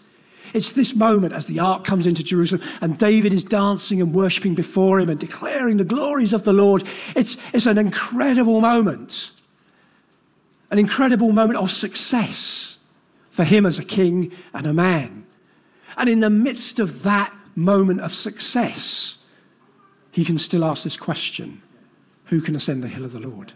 It's 0.54 0.72
this 0.72 0.94
moment 0.94 1.32
as 1.32 1.46
the 1.46 1.60
ark 1.60 1.84
comes 1.84 2.06
into 2.06 2.22
Jerusalem 2.22 2.62
and 2.80 2.98
David 2.98 3.32
is 3.32 3.42
dancing 3.42 4.00
and 4.00 4.14
worshipping 4.14 4.54
before 4.54 5.00
him 5.00 5.08
and 5.08 5.18
declaring 5.18 5.78
the 5.78 5.84
glories 5.84 6.32
of 6.32 6.44
the 6.44 6.52
Lord. 6.52 6.84
It's, 7.16 7.36
it's 7.52 7.66
an 7.66 7.78
incredible 7.78 8.60
moment, 8.60 9.32
an 10.70 10.78
incredible 10.78 11.32
moment 11.32 11.58
of 11.58 11.70
success 11.70 12.78
for 13.30 13.44
him 13.44 13.64
as 13.64 13.78
a 13.78 13.84
king 13.84 14.32
and 14.52 14.66
a 14.66 14.72
man. 14.72 15.26
And 15.96 16.08
in 16.08 16.20
the 16.20 16.30
midst 16.30 16.78
of 16.78 17.02
that 17.02 17.34
moment 17.54 18.00
of 18.00 18.14
success, 18.14 19.18
he 20.10 20.24
can 20.24 20.38
still 20.38 20.64
ask 20.64 20.84
this 20.84 20.96
question 20.96 21.62
Who 22.26 22.40
can 22.40 22.56
ascend 22.56 22.82
the 22.82 22.88
hill 22.88 23.04
of 23.04 23.12
the 23.12 23.20
Lord? 23.20 23.52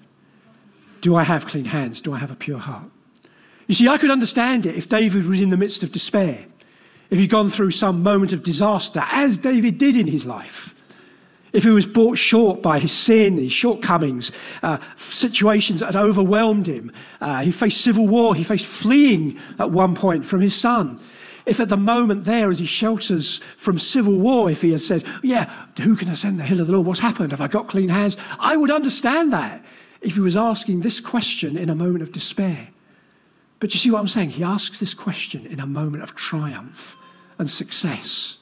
Do 1.01 1.15
I 1.15 1.25
have 1.25 1.47
clean 1.47 1.67
hands? 1.67 2.01
Do 2.01 2.15
I 2.15 2.19
have 2.19 2.31
a 2.31 2.37
pure 2.37 2.59
heart? 2.59 2.91
You 3.67 3.75
see, 3.75 3.89
I 3.89 3.99
could 3.99 4.11
understand 4.11 4.67
it 4.67 4.77
if 4.77 4.89
David 4.89 5.27
was 5.27 5.41
in 5.41 5.51
the 5.51 5.57
midst 5.57 5.83
of 5.83 5.93
despair 5.93 6.47
if 7.11 7.19
he'd 7.19 7.31
gone 7.31 7.51
through 7.51 7.71
some 7.71 8.03
moment 8.03 8.33
of 8.33 8.43
disaster, 8.43 9.03
as 9.11 9.39
David 9.39 9.79
did 9.79 9.97
in 9.97 10.07
his 10.07 10.27
life, 10.27 10.75
if 11.53 11.63
he 11.63 11.71
was 11.71 11.87
brought 11.87 12.19
short 12.19 12.63
by 12.63 12.79
his 12.79 12.93
sin, 12.93 13.39
his 13.39 13.53
shortcomings, 13.53 14.33
uh, 14.63 14.79
situations 14.97 15.81
that 15.81 15.95
had 15.95 15.97
overwhelmed 15.97 16.67
him, 16.67 16.93
uh, 17.21 17.43
he 17.43 17.51
faced 17.51 17.81
civil 17.81 18.07
war, 18.07 18.35
he 18.35 18.45
faced 18.45 18.67
fleeing 18.67 19.39
at 19.59 19.71
one 19.71 19.95
point 19.95 20.27
from 20.27 20.41
his 20.41 20.55
son. 20.55 21.01
If 21.47 21.61
at 21.61 21.69
the 21.69 21.77
moment 21.77 22.25
there, 22.25 22.51
as 22.51 22.59
he 22.59 22.67
shelters 22.67 23.41
from 23.57 23.79
civil 23.79 24.15
war, 24.15 24.51
if 24.51 24.63
he 24.63 24.73
had 24.73 24.81
said, 24.81 25.05
Yeah, 25.23 25.51
who 25.81 25.95
can 25.95 26.09
ascend 26.09 26.41
the 26.41 26.45
hill 26.45 26.61
of 26.61 26.67
the 26.67 26.73
Lord? 26.73 26.87
What's 26.87 27.01
happened? 27.01 27.31
Have 27.31 27.41
I 27.41 27.47
got 27.47 27.69
clean 27.69 27.89
hands? 27.89 28.17
I 28.41 28.57
would 28.57 28.71
understand 28.71 29.33
that 29.33 29.65
if 30.01 30.15
he 30.15 30.21
was 30.21 30.37
asking 30.37 30.81
this 30.81 31.01
question 31.01 31.57
in 31.57 31.71
a 31.71 31.75
moment 31.75 32.03
of 32.03 32.13
despair. 32.13 32.69
But 33.61 33.73
you 33.73 33.81
see 33.81 33.91
what 33.91 34.01
I'm 34.01 34.09
saying? 34.09 34.31
He 34.31 34.43
asks 34.45 34.81
this 34.81 34.93
question 34.93 35.47
in 35.47 35.61
a 35.61 35.67
moment 35.67 36.03
of 36.03 36.15
triumph 36.15 36.97
and 37.39 37.51
success. 37.51 38.39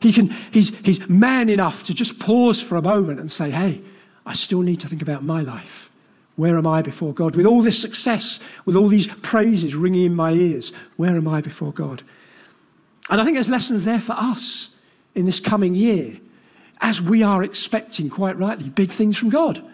He 0.00 0.12
can, 0.12 0.34
he's, 0.50 0.72
he's 0.84 1.08
man 1.08 1.48
enough 1.48 1.84
to 1.84 1.94
just 1.94 2.18
pause 2.18 2.60
for 2.60 2.76
a 2.76 2.82
moment 2.82 3.20
and 3.20 3.30
say, 3.30 3.50
hey, 3.50 3.80
I 4.26 4.34
still 4.34 4.62
need 4.62 4.80
to 4.80 4.88
think 4.88 5.00
about 5.00 5.22
my 5.22 5.40
life. 5.42 5.90
Where 6.36 6.58
am 6.58 6.66
I 6.66 6.82
before 6.82 7.14
God? 7.14 7.36
With 7.36 7.46
all 7.46 7.62
this 7.62 7.80
success, 7.80 8.40
with 8.64 8.74
all 8.74 8.88
these 8.88 9.06
praises 9.06 9.74
ringing 9.74 10.06
in 10.06 10.14
my 10.14 10.32
ears, 10.32 10.72
where 10.96 11.16
am 11.16 11.28
I 11.28 11.40
before 11.40 11.72
God? 11.72 12.02
And 13.10 13.20
I 13.20 13.24
think 13.24 13.36
there's 13.36 13.50
lessons 13.50 13.84
there 13.84 14.00
for 14.00 14.12
us 14.12 14.70
in 15.14 15.26
this 15.26 15.40
coming 15.40 15.74
year 15.74 16.18
as 16.80 17.00
we 17.00 17.22
are 17.22 17.42
expecting, 17.42 18.10
quite 18.10 18.36
rightly, 18.38 18.68
big 18.68 18.90
things 18.90 19.16
from 19.16 19.30
God. 19.30 19.64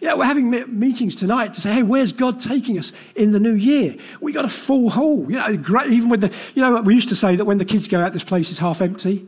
Yeah, 0.00 0.14
we're 0.14 0.26
having 0.26 0.50
meetings 0.78 1.16
tonight 1.16 1.54
to 1.54 1.60
say, 1.60 1.72
hey, 1.72 1.82
where's 1.82 2.12
God 2.12 2.40
taking 2.40 2.78
us 2.78 2.92
in 3.14 3.32
the 3.32 3.40
new 3.40 3.54
year? 3.54 3.96
We 4.20 4.32
got 4.32 4.44
a 4.44 4.48
full 4.48 4.90
hall. 4.90 5.30
You 5.30 5.38
know, 5.38 5.56
great, 5.56 5.90
even 5.90 6.10
with 6.10 6.20
the, 6.20 6.32
you 6.54 6.62
know, 6.62 6.80
we 6.82 6.94
used 6.94 7.08
to 7.08 7.16
say 7.16 7.36
that 7.36 7.44
when 7.44 7.58
the 7.58 7.64
kids 7.64 7.88
go 7.88 8.00
out, 8.00 8.12
this 8.12 8.24
place 8.24 8.50
is 8.50 8.58
half 8.58 8.82
empty, 8.82 9.26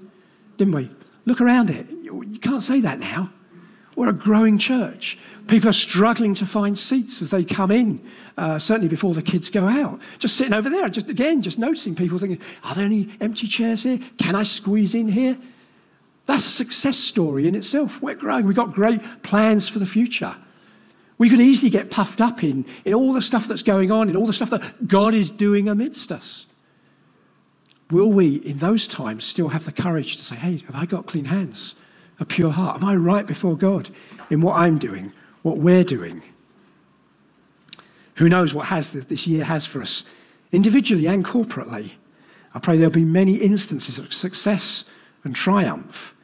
didn't 0.56 0.74
we? 0.74 0.90
Look 1.24 1.40
around 1.40 1.70
it. 1.70 1.88
You 1.90 2.38
can't 2.40 2.62
say 2.62 2.80
that 2.80 2.98
now. 2.98 3.32
We're 3.96 4.10
a 4.10 4.12
growing 4.12 4.58
church. 4.58 5.18
People 5.48 5.70
are 5.70 5.74
struggling 5.74 6.34
to 6.34 6.46
find 6.46 6.78
seats 6.78 7.22
as 7.22 7.30
they 7.30 7.42
come 7.42 7.70
in, 7.70 8.06
uh, 8.36 8.58
certainly 8.58 8.88
before 8.88 9.14
the 9.14 9.22
kids 9.22 9.48
go 9.48 9.66
out. 9.66 9.98
Just 10.18 10.36
sitting 10.36 10.54
over 10.54 10.68
there, 10.68 10.88
just 10.90 11.08
again, 11.08 11.40
just 11.40 11.58
noticing 11.58 11.94
people 11.94 12.18
thinking, 12.18 12.40
are 12.62 12.74
there 12.74 12.84
any 12.84 13.08
empty 13.20 13.46
chairs 13.46 13.82
here? 13.82 13.98
Can 14.18 14.34
I 14.34 14.42
squeeze 14.42 14.94
in 14.94 15.08
here? 15.08 15.38
That's 16.26 16.46
a 16.46 16.50
success 16.50 16.98
story 16.98 17.48
in 17.48 17.54
itself. 17.54 18.02
We're 18.02 18.14
growing. 18.14 18.44
We've 18.44 18.54
got 18.54 18.72
great 18.72 19.00
plans 19.22 19.70
for 19.70 19.78
the 19.78 19.86
future. 19.86 20.36
We 21.16 21.30
could 21.30 21.40
easily 21.40 21.70
get 21.70 21.90
puffed 21.90 22.20
up 22.20 22.44
in, 22.44 22.66
in 22.84 22.92
all 22.92 23.14
the 23.14 23.22
stuff 23.22 23.48
that's 23.48 23.62
going 23.62 23.90
on, 23.90 24.10
in 24.10 24.16
all 24.16 24.26
the 24.26 24.34
stuff 24.34 24.50
that 24.50 24.86
God 24.86 25.14
is 25.14 25.30
doing 25.30 25.68
amidst 25.68 26.12
us. 26.12 26.46
Will 27.90 28.12
we, 28.12 28.36
in 28.36 28.58
those 28.58 28.86
times, 28.86 29.24
still 29.24 29.48
have 29.48 29.64
the 29.64 29.72
courage 29.72 30.18
to 30.18 30.24
say, 30.24 30.36
hey, 30.36 30.58
have 30.66 30.74
I 30.74 30.84
got 30.84 31.06
clean 31.06 31.24
hands, 31.24 31.74
a 32.20 32.26
pure 32.26 32.50
heart? 32.50 32.82
Am 32.82 32.88
I 32.88 32.94
right 32.94 33.26
before 33.26 33.56
God 33.56 33.88
in 34.28 34.42
what 34.42 34.56
I'm 34.56 34.76
doing, 34.76 35.14
what 35.42 35.58
we're 35.58 35.84
doing? 35.84 36.22
Who 38.16 38.28
knows 38.28 38.52
what 38.52 38.68
has 38.68 38.90
this 38.90 39.26
year 39.26 39.44
has 39.44 39.64
for 39.64 39.80
us, 39.80 40.04
individually 40.50 41.06
and 41.06 41.24
corporately? 41.24 41.92
I 42.54 42.58
pray 42.58 42.76
there'll 42.76 42.90
be 42.90 43.04
many 43.04 43.36
instances 43.36 43.98
of 43.98 44.12
success 44.12 44.84
and 45.22 45.36
triumph. 45.36 46.14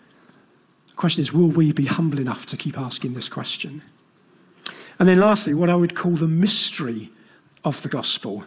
The 0.88 0.94
question 0.96 1.22
is, 1.22 1.32
will 1.32 1.48
we 1.48 1.72
be 1.72 1.86
humble 1.86 2.18
enough 2.18 2.46
to 2.46 2.56
keep 2.56 2.78
asking 2.78 3.14
this 3.14 3.28
question? 3.28 3.82
And 4.98 5.08
then, 5.08 5.18
lastly, 5.18 5.54
what 5.54 5.70
I 5.70 5.74
would 5.74 5.94
call 5.94 6.12
the 6.12 6.28
mystery 6.28 7.10
of 7.64 7.80
the 7.82 7.88
gospel. 7.88 8.44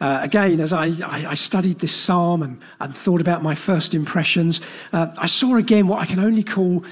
Uh, 0.00 0.18
again, 0.22 0.60
as 0.60 0.72
I, 0.72 0.86
I, 0.86 1.30
I, 1.30 1.34
studied 1.34 1.78
this 1.78 1.94
psalm 1.94 2.42
and, 2.42 2.60
and, 2.80 2.96
thought 2.96 3.20
about 3.20 3.42
my 3.42 3.54
first 3.54 3.94
impressions, 3.94 4.60
uh, 4.92 5.08
I 5.16 5.26
saw 5.26 5.56
again 5.56 5.86
what 5.86 6.00
I 6.00 6.06
can 6.06 6.18
only 6.18 6.42
call 6.42 6.84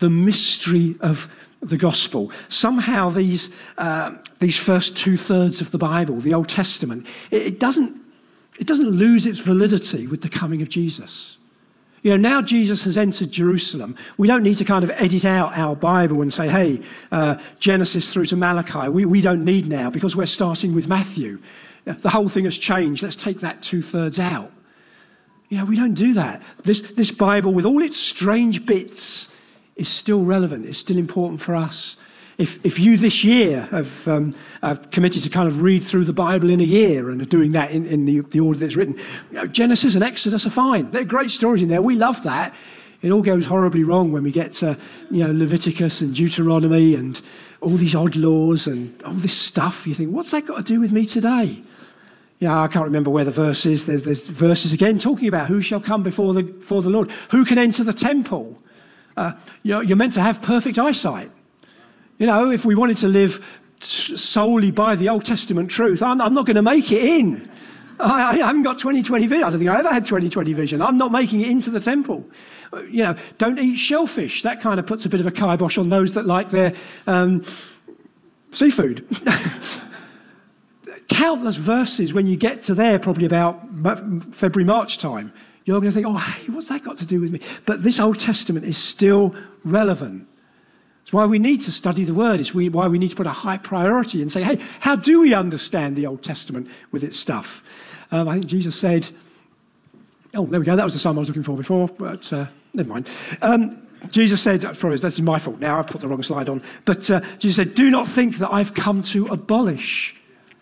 the 0.00 0.10
mystery 0.10 0.96
of 1.00 1.28
the 1.62 1.76
gospel. 1.76 2.30
Somehow, 2.48 3.08
these, 3.08 3.48
uh, 3.78 4.12
these 4.40 4.56
first 4.56 4.96
two 4.96 5.16
thirds 5.16 5.60
of 5.60 5.70
the 5.70 5.78
Bible, 5.78 6.20
the 6.20 6.34
Old 6.34 6.48
Testament, 6.48 7.06
it, 7.30 7.42
it, 7.42 7.60
doesn't, 7.60 7.96
it 8.58 8.66
doesn't 8.66 8.88
lose 8.88 9.26
its 9.26 9.38
validity 9.38 10.06
with 10.06 10.22
the 10.22 10.28
coming 10.28 10.60
of 10.60 10.68
Jesus. 10.68 11.38
You 12.02 12.10
know, 12.10 12.16
now 12.16 12.42
Jesus 12.42 12.82
has 12.82 12.98
entered 12.98 13.30
Jerusalem, 13.30 13.96
we 14.18 14.26
don't 14.26 14.42
need 14.42 14.56
to 14.56 14.64
kind 14.64 14.82
of 14.82 14.90
edit 14.90 15.24
out 15.24 15.56
our 15.56 15.76
Bible 15.76 16.20
and 16.20 16.32
say, 16.32 16.48
hey, 16.48 16.80
uh, 17.12 17.36
Genesis 17.60 18.12
through 18.12 18.26
to 18.26 18.36
Malachi. 18.36 18.88
We, 18.88 19.04
we 19.04 19.20
don't 19.20 19.44
need 19.44 19.68
now 19.68 19.88
because 19.88 20.16
we're 20.16 20.26
starting 20.26 20.74
with 20.74 20.88
Matthew. 20.88 21.38
The 21.84 22.10
whole 22.10 22.28
thing 22.28 22.44
has 22.44 22.58
changed. 22.58 23.04
Let's 23.04 23.16
take 23.16 23.40
that 23.40 23.62
two 23.62 23.82
thirds 23.82 24.18
out. 24.18 24.50
You 25.48 25.58
know, 25.58 25.64
we 25.64 25.76
don't 25.76 25.94
do 25.94 26.14
that. 26.14 26.42
This, 26.64 26.80
this 26.80 27.12
Bible, 27.12 27.52
with 27.52 27.66
all 27.66 27.82
its 27.82 27.98
strange 27.98 28.66
bits, 28.66 29.28
is 29.76 29.88
still 29.88 30.24
relevant. 30.24 30.66
It's 30.66 30.78
still 30.78 30.98
important 30.98 31.40
for 31.40 31.54
us. 31.54 31.96
If, 32.38 32.64
if 32.64 32.78
you 32.78 32.96
this 32.96 33.24
year 33.24 33.62
have, 33.70 34.08
um, 34.08 34.34
have 34.62 34.90
committed 34.90 35.22
to 35.22 35.28
kind 35.28 35.46
of 35.46 35.62
read 35.62 35.82
through 35.82 36.06
the 36.06 36.12
Bible 36.12 36.50
in 36.50 36.60
a 36.60 36.64
year 36.64 37.10
and 37.10 37.20
are 37.20 37.26
doing 37.26 37.52
that 37.52 37.70
in, 37.70 37.86
in 37.86 38.04
the, 38.04 38.20
the 38.20 38.40
order 38.40 38.58
that 38.60 38.66
it's 38.66 38.76
written, 38.76 38.96
you 39.30 39.36
know, 39.36 39.46
Genesis 39.46 39.94
and 39.94 40.02
Exodus 40.02 40.46
are 40.46 40.50
fine. 40.50 40.90
They're 40.90 41.04
great 41.04 41.30
stories 41.30 41.62
in 41.62 41.68
there. 41.68 41.82
We 41.82 41.94
love 41.94 42.22
that. 42.22 42.54
It 43.02 43.10
all 43.10 43.22
goes 43.22 43.46
horribly 43.46 43.84
wrong 43.84 44.12
when 44.12 44.22
we 44.22 44.30
get 44.30 44.52
to 44.52 44.78
you 45.10 45.24
know, 45.24 45.32
Leviticus 45.32 46.00
and 46.00 46.14
Deuteronomy 46.14 46.94
and 46.94 47.20
all 47.60 47.76
these 47.76 47.94
odd 47.94 48.16
laws 48.16 48.66
and 48.66 49.00
all 49.02 49.14
this 49.14 49.36
stuff. 49.36 49.86
You 49.86 49.94
think, 49.94 50.12
what's 50.12 50.30
that 50.30 50.46
got 50.46 50.56
to 50.56 50.62
do 50.62 50.80
with 50.80 50.92
me 50.92 51.04
today? 51.04 51.62
Yeah, 52.38 52.60
I 52.60 52.68
can't 52.68 52.84
remember 52.84 53.10
where 53.10 53.24
the 53.24 53.30
verse 53.30 53.66
is. 53.66 53.86
There's, 53.86 54.04
there's 54.04 54.28
verses 54.28 54.72
again 54.72 54.98
talking 54.98 55.28
about 55.28 55.48
who 55.48 55.60
shall 55.60 55.80
come 55.80 56.02
before 56.02 56.32
the, 56.32 56.42
before 56.44 56.82
the 56.82 56.90
Lord, 56.90 57.10
who 57.30 57.44
can 57.44 57.58
enter 57.58 57.84
the 57.84 57.92
temple. 57.92 58.61
Uh, 59.16 59.32
you're, 59.62 59.82
you're 59.82 59.96
meant 59.96 60.12
to 60.14 60.20
have 60.20 60.42
perfect 60.42 60.78
eyesight. 60.78 61.30
You 62.18 62.26
know, 62.26 62.50
if 62.50 62.64
we 62.64 62.74
wanted 62.74 62.96
to 62.98 63.08
live 63.08 63.44
solely 63.80 64.70
by 64.70 64.94
the 64.94 65.08
Old 65.08 65.24
Testament 65.24 65.70
truth, 65.70 66.02
I'm, 66.02 66.20
I'm 66.20 66.34
not 66.34 66.46
going 66.46 66.56
to 66.56 66.62
make 66.62 66.92
it 66.92 67.02
in. 67.02 67.48
I, 67.98 68.30
I, 68.30 68.36
haven't 68.36 68.62
got 68.62 68.78
2020 68.78 69.26
vision. 69.26 69.44
I 69.44 69.50
don't 69.50 69.58
think 69.58 69.70
I 69.70 69.78
ever 69.78 69.92
had 69.92 70.06
2020 70.06 70.52
vision. 70.52 70.82
I'm 70.82 70.96
not 70.96 71.12
making 71.12 71.40
it 71.40 71.48
into 71.48 71.70
the 71.70 71.80
temple. 71.80 72.24
You 72.88 73.04
know, 73.04 73.16
don't 73.38 73.58
eat 73.58 73.76
shellfish. 73.76 74.42
That 74.42 74.60
kind 74.60 74.80
of 74.80 74.86
puts 74.86 75.04
a 75.04 75.08
bit 75.08 75.20
of 75.20 75.26
a 75.26 75.30
kibosh 75.30 75.78
on 75.78 75.88
those 75.88 76.14
that 76.14 76.26
like 76.26 76.50
their 76.50 76.74
um, 77.06 77.44
seafood. 78.50 79.06
Countless 81.08 81.56
verses 81.56 82.14
when 82.14 82.26
you 82.26 82.36
get 82.36 82.62
to 82.62 82.74
there, 82.74 82.98
probably 82.98 83.26
about 83.26 83.60
February, 84.34 84.64
March 84.64 84.98
time, 84.98 85.32
you're 85.64 85.80
going 85.80 85.90
to 85.90 85.94
think, 85.94 86.06
oh, 86.06 86.16
hey, 86.16 86.46
what's 86.52 86.68
that 86.68 86.82
got 86.82 86.98
to 86.98 87.06
do 87.06 87.20
with 87.20 87.30
me? 87.30 87.40
But 87.64 87.82
this 87.82 88.00
Old 88.00 88.18
Testament 88.18 88.66
is 88.66 88.76
still 88.76 89.34
relevant. 89.64 90.28
It's 91.02 91.12
why 91.12 91.24
we 91.26 91.38
need 91.38 91.60
to 91.62 91.72
study 91.72 92.04
the 92.04 92.14
Word. 92.14 92.40
It's 92.40 92.54
why 92.54 92.86
we 92.86 92.98
need 92.98 93.10
to 93.10 93.16
put 93.16 93.26
a 93.26 93.32
high 93.32 93.58
priority 93.58 94.22
and 94.22 94.30
say, 94.30 94.42
hey, 94.42 94.58
how 94.80 94.96
do 94.96 95.20
we 95.20 95.34
understand 95.34 95.96
the 95.96 96.06
Old 96.06 96.22
Testament 96.22 96.68
with 96.90 97.04
its 97.04 97.18
stuff? 97.18 97.62
Um, 98.10 98.28
I 98.28 98.34
think 98.34 98.46
Jesus 98.46 98.76
said, 98.76 99.10
oh, 100.34 100.46
there 100.46 100.60
we 100.60 100.66
go, 100.66 100.76
that 100.76 100.84
was 100.84 100.92
the 100.92 100.98
psalm 100.98 101.18
I 101.18 101.20
was 101.20 101.28
looking 101.28 101.42
for 101.42 101.56
before, 101.56 101.88
but 101.88 102.32
uh, 102.32 102.46
never 102.74 102.88
mind. 102.88 103.08
Um, 103.40 103.86
Jesus 104.10 104.42
said, 104.42 104.62
probably 104.62 104.98
that's 104.98 105.20
my 105.20 105.38
fault 105.38 105.60
now, 105.60 105.78
I've 105.78 105.86
put 105.86 106.00
the 106.00 106.08
wrong 106.08 106.22
slide 106.22 106.48
on, 106.48 106.62
but 106.84 107.10
uh, 107.10 107.20
Jesus 107.38 107.56
said, 107.56 107.74
do 107.74 107.90
not 107.90 108.08
think 108.08 108.38
that 108.38 108.52
I've 108.52 108.74
come 108.74 109.02
to 109.04 109.26
abolish 109.26 110.16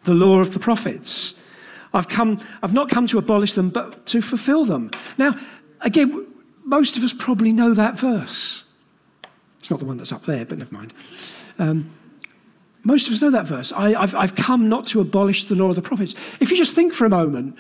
the 0.05 0.15
law 0.15 0.41
of 0.41 0.53
the 0.53 0.59
prophets. 0.59 1.35
I've, 1.93 2.09
come, 2.09 2.41
I've 2.63 2.73
not 2.73 2.89
come 2.89 3.07
to 3.09 3.19
abolish 3.19 3.55
them, 3.55 3.71
but 3.71 4.07
to 4.07 4.21
fulfill 4.21 4.65
them. 4.65 4.91
Now, 5.19 5.37
again, 5.81 6.27
most 6.65 6.97
of 6.97 7.03
us 7.03 7.13
probably 7.13 7.53
know 7.53 7.75
that 7.75 7.99
verse. 7.99 8.65
It's 9.59 9.71
not 9.71 9.79
the 9.79 9.85
one 9.85 9.97
that's 9.97 10.13
up 10.13 10.25
there, 10.25 10.45
but 10.45 10.59
never 10.59 10.75
mind. 10.75 10.93
Um, 11.59 11.91
most 12.83 13.09
of 13.09 13.13
us 13.13 13.21
know 13.21 13.31
that 13.31 13.47
verse. 13.47 13.73
I, 13.73 13.91
have 14.01 14.15
I've 14.15 14.35
come 14.35 14.69
not 14.69 14.87
to 14.89 15.01
abolish 15.01 15.45
the 15.47 15.55
law 15.55 15.69
of 15.69 15.77
the 15.77 15.83
prophets. 15.83 16.15
If 16.39 16.51
you 16.51 16.57
just 16.57 16.75
think 16.75 16.95
for 16.95 17.05
a 17.05 17.11
moment, 17.11 17.59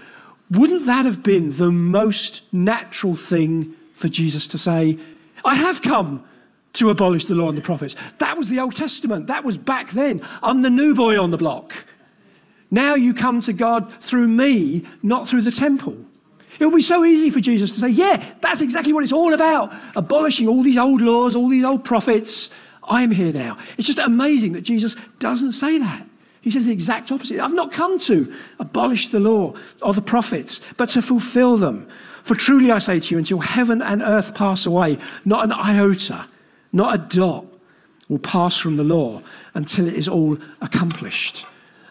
wouldn't 0.50 0.86
that 0.86 1.04
have 1.04 1.22
been 1.22 1.52
the 1.52 1.70
most 1.70 2.42
natural 2.52 3.14
thing 3.14 3.74
for 3.94 4.08
Jesus 4.08 4.48
to 4.48 4.58
say? 4.58 4.98
I 5.44 5.54
have 5.54 5.82
come 5.82 6.24
to 6.74 6.90
abolish 6.90 7.26
the 7.26 7.34
law 7.34 7.48
and 7.48 7.58
the 7.58 7.62
prophets. 7.62 7.96
That 8.18 8.36
was 8.36 8.48
the 8.48 8.60
Old 8.60 8.76
Testament. 8.76 9.26
That 9.26 9.44
was 9.44 9.58
back 9.58 9.90
then. 9.90 10.26
I'm 10.42 10.62
the 10.62 10.70
new 10.70 10.94
boy 10.94 11.20
on 11.20 11.30
the 11.30 11.36
block. 11.36 11.74
Now 12.70 12.94
you 12.94 13.14
come 13.14 13.40
to 13.42 13.52
God 13.52 13.92
through 14.00 14.28
me, 14.28 14.84
not 15.02 15.28
through 15.28 15.42
the 15.42 15.50
temple. 15.50 15.96
It 16.58 16.66
would 16.66 16.76
be 16.76 16.82
so 16.82 17.04
easy 17.04 17.30
for 17.30 17.40
Jesus 17.40 17.72
to 17.72 17.80
say, 17.80 17.88
Yeah, 17.88 18.24
that's 18.40 18.60
exactly 18.60 18.92
what 18.92 19.02
it's 19.02 19.12
all 19.12 19.32
about. 19.32 19.72
Abolishing 19.96 20.46
all 20.46 20.62
these 20.62 20.78
old 20.78 21.00
laws, 21.00 21.34
all 21.34 21.48
these 21.48 21.64
old 21.64 21.84
prophets. 21.84 22.50
I'm 22.84 23.10
here 23.10 23.32
now. 23.32 23.58
It's 23.78 23.86
just 23.86 23.98
amazing 23.98 24.52
that 24.52 24.62
Jesus 24.62 24.96
doesn't 25.18 25.52
say 25.52 25.78
that. 25.78 26.06
He 26.42 26.50
says 26.50 26.66
the 26.66 26.72
exact 26.72 27.12
opposite. 27.12 27.40
I've 27.40 27.52
not 27.52 27.72
come 27.72 27.98
to 28.00 28.34
abolish 28.58 29.10
the 29.10 29.20
law 29.20 29.54
or 29.82 29.92
the 29.92 30.02
prophets, 30.02 30.60
but 30.76 30.88
to 30.90 31.02
fulfill 31.02 31.56
them. 31.56 31.88
For 32.24 32.34
truly 32.34 32.70
I 32.70 32.78
say 32.78 32.98
to 32.98 33.14
you, 33.14 33.18
until 33.18 33.40
heaven 33.40 33.82
and 33.82 34.02
earth 34.02 34.34
pass 34.34 34.66
away, 34.66 34.98
not 35.24 35.44
an 35.44 35.52
iota, 35.52 36.26
not 36.72 36.94
a 36.94 36.98
dot 36.98 37.44
will 38.08 38.18
pass 38.18 38.56
from 38.56 38.76
the 38.76 38.84
law 38.84 39.22
until 39.54 39.86
it 39.86 39.94
is 39.94 40.08
all 40.08 40.36
accomplished. 40.60 41.46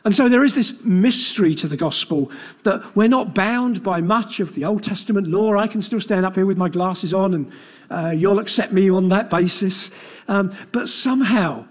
And 0.06 0.16
so 0.16 0.30
there 0.30 0.46
is 0.46 0.56
this 0.56 0.74
mystery 0.84 1.54
to 1.56 1.68
the 1.68 1.76
gospel 1.76 2.32
that 2.64 2.96
we're 2.96 3.10
not 3.10 3.36
bound 3.36 3.84
by 3.84 4.00
much 4.02 4.40
of 4.40 4.56
the 4.56 4.66
Old 4.66 4.84
Testament 4.84 5.28
law. 5.28 5.58
I 5.58 5.68
can 5.68 5.82
still 5.82 6.00
stand 6.00 6.26
up 6.26 6.36
here 6.36 6.46
with 6.46 6.58
my 6.58 6.70
glasses 6.70 7.14
on 7.14 7.34
and 7.34 7.52
uh, 7.90 8.10
you'll 8.16 8.40
accept 8.40 8.72
me 8.72 8.90
on 8.90 9.10
that 9.10 9.30
basis. 9.30 9.92
Um, 10.28 10.56
but 10.72 10.88
somehow, 10.88 11.66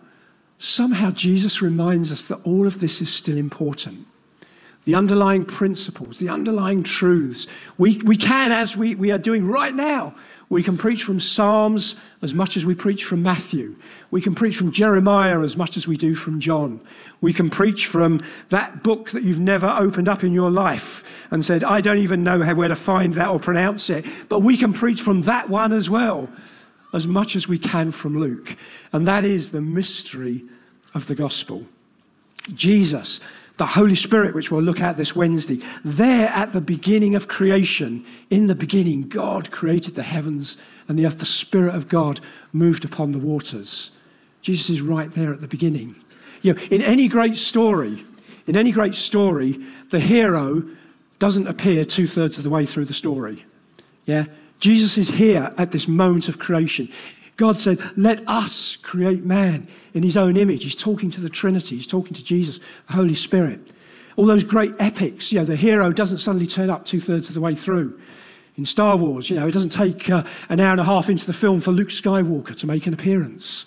somehow 0.58 1.10
Jesus 1.10 1.62
reminds 1.62 2.12
us 2.12 2.26
that 2.26 2.40
all 2.44 2.66
of 2.66 2.80
this 2.80 3.00
is 3.00 3.12
still 3.12 3.36
important. 3.36 4.06
The 4.84 4.94
underlying 4.94 5.44
principles, 5.44 6.18
the 6.18 6.28
underlying 6.28 6.82
truths. 6.82 7.46
We, 7.78 7.98
we 7.98 8.16
can, 8.16 8.52
as 8.52 8.76
we, 8.76 8.94
we 8.94 9.10
are 9.10 9.18
doing 9.18 9.46
right 9.46 9.74
now, 9.74 10.14
we 10.50 10.62
can 10.62 10.78
preach 10.78 11.04
from 11.04 11.20
Psalms 11.20 11.94
as 12.22 12.32
much 12.32 12.56
as 12.56 12.64
we 12.64 12.74
preach 12.74 13.04
from 13.04 13.22
Matthew. 13.22 13.76
We 14.10 14.22
can 14.22 14.34
preach 14.34 14.56
from 14.56 14.72
Jeremiah 14.72 15.40
as 15.42 15.56
much 15.58 15.76
as 15.76 15.86
we 15.86 15.96
do 15.96 16.14
from 16.14 16.40
John. 16.40 16.80
We 17.20 17.34
can 17.34 17.50
preach 17.50 17.86
from 17.86 18.20
that 18.48 18.82
book 18.82 19.10
that 19.10 19.22
you've 19.22 19.38
never 19.38 19.68
opened 19.68 20.08
up 20.08 20.24
in 20.24 20.32
your 20.32 20.50
life 20.50 21.04
and 21.30 21.44
said, 21.44 21.64
I 21.64 21.82
don't 21.82 21.98
even 21.98 22.24
know 22.24 22.40
where 22.54 22.68
to 22.68 22.76
find 22.76 23.12
that 23.14 23.28
or 23.28 23.38
pronounce 23.38 23.90
it. 23.90 24.06
But 24.30 24.40
we 24.40 24.56
can 24.56 24.72
preach 24.72 25.02
from 25.02 25.22
that 25.22 25.50
one 25.50 25.74
as 25.74 25.90
well, 25.90 26.30
as 26.94 27.06
much 27.06 27.36
as 27.36 27.46
we 27.46 27.58
can 27.58 27.92
from 27.92 28.18
Luke. 28.18 28.56
And 28.94 29.06
that 29.06 29.24
is 29.24 29.50
the 29.50 29.60
mystery 29.60 30.44
of 30.94 31.06
the 31.08 31.14
gospel. 31.14 31.66
Jesus, 32.54 33.20
the 33.58 33.66
Holy 33.66 33.96
Spirit, 33.96 34.34
which 34.34 34.50
we'll 34.50 34.62
look 34.62 34.80
at 34.80 34.96
this 34.96 35.14
Wednesday, 35.14 35.60
there 35.84 36.28
at 36.28 36.52
the 36.52 36.60
beginning 36.60 37.14
of 37.14 37.28
creation, 37.28 38.06
in 38.30 38.46
the 38.46 38.54
beginning, 38.54 39.02
God 39.02 39.50
created 39.50 39.96
the 39.96 40.04
heavens 40.04 40.56
and 40.86 40.98
the 40.98 41.04
earth. 41.04 41.18
The 41.18 41.26
Spirit 41.26 41.74
of 41.74 41.88
God 41.88 42.20
moved 42.52 42.84
upon 42.84 43.12
the 43.12 43.18
waters. 43.18 43.90
Jesus 44.42 44.70
is 44.70 44.80
right 44.80 45.10
there 45.10 45.32
at 45.32 45.40
the 45.40 45.48
beginning. 45.48 45.96
You 46.42 46.54
know, 46.54 46.60
in 46.70 46.82
any 46.82 47.08
great 47.08 47.36
story, 47.36 48.04
in 48.46 48.56
any 48.56 48.70
great 48.70 48.94
story, 48.94 49.58
the 49.90 50.00
hero 50.00 50.62
doesn't 51.18 51.48
appear 51.48 51.84
two 51.84 52.06
thirds 52.06 52.38
of 52.38 52.44
the 52.44 52.50
way 52.50 52.64
through 52.64 52.84
the 52.84 52.94
story. 52.94 53.44
Yeah? 54.06 54.26
Jesus 54.60 54.98
is 54.98 55.08
here 55.08 55.52
at 55.58 55.72
this 55.72 55.88
moment 55.88 56.28
of 56.28 56.38
creation. 56.38 56.88
God 57.38 57.60
said, 57.60 57.80
Let 57.96 58.28
us 58.28 58.76
create 58.76 59.24
man 59.24 59.68
in 59.94 60.02
his 60.02 60.16
own 60.16 60.36
image. 60.36 60.64
He's 60.64 60.74
talking 60.74 61.08
to 61.10 61.20
the 61.20 61.28
Trinity, 61.30 61.76
he's 61.76 61.86
talking 61.86 62.12
to 62.12 62.22
Jesus, 62.22 62.58
the 62.88 62.92
Holy 62.92 63.14
Spirit. 63.14 63.60
All 64.16 64.26
those 64.26 64.42
great 64.42 64.74
epics, 64.80 65.32
you 65.32 65.38
know, 65.38 65.44
the 65.44 65.54
hero 65.56 65.92
doesn't 65.92 66.18
suddenly 66.18 66.48
turn 66.48 66.68
up 66.68 66.84
two 66.84 67.00
thirds 67.00 67.28
of 67.28 67.34
the 67.34 67.40
way 67.40 67.54
through. 67.54 67.98
In 68.56 68.66
Star 68.66 68.96
Wars, 68.96 69.30
you 69.30 69.36
know, 69.36 69.46
it 69.46 69.52
doesn't 69.52 69.70
take 69.70 70.10
uh, 70.10 70.24
an 70.48 70.58
hour 70.58 70.72
and 70.72 70.80
a 70.80 70.84
half 70.84 71.08
into 71.08 71.24
the 71.24 71.32
film 71.32 71.60
for 71.60 71.70
Luke 71.70 71.90
Skywalker 71.90 72.56
to 72.56 72.66
make 72.66 72.88
an 72.88 72.94
appearance. 72.94 73.64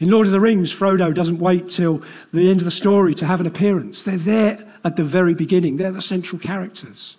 In 0.00 0.10
Lord 0.10 0.26
of 0.26 0.32
the 0.32 0.40
Rings, 0.40 0.74
Frodo 0.74 1.14
doesn't 1.14 1.38
wait 1.38 1.70
till 1.70 2.02
the 2.34 2.50
end 2.50 2.60
of 2.60 2.66
the 2.66 2.70
story 2.70 3.14
to 3.14 3.24
have 3.24 3.40
an 3.40 3.46
appearance. 3.46 4.04
They're 4.04 4.18
there 4.18 4.70
at 4.84 4.96
the 4.96 5.04
very 5.04 5.32
beginning, 5.32 5.78
they're 5.78 5.90
the 5.90 6.02
central 6.02 6.38
characters. 6.38 7.16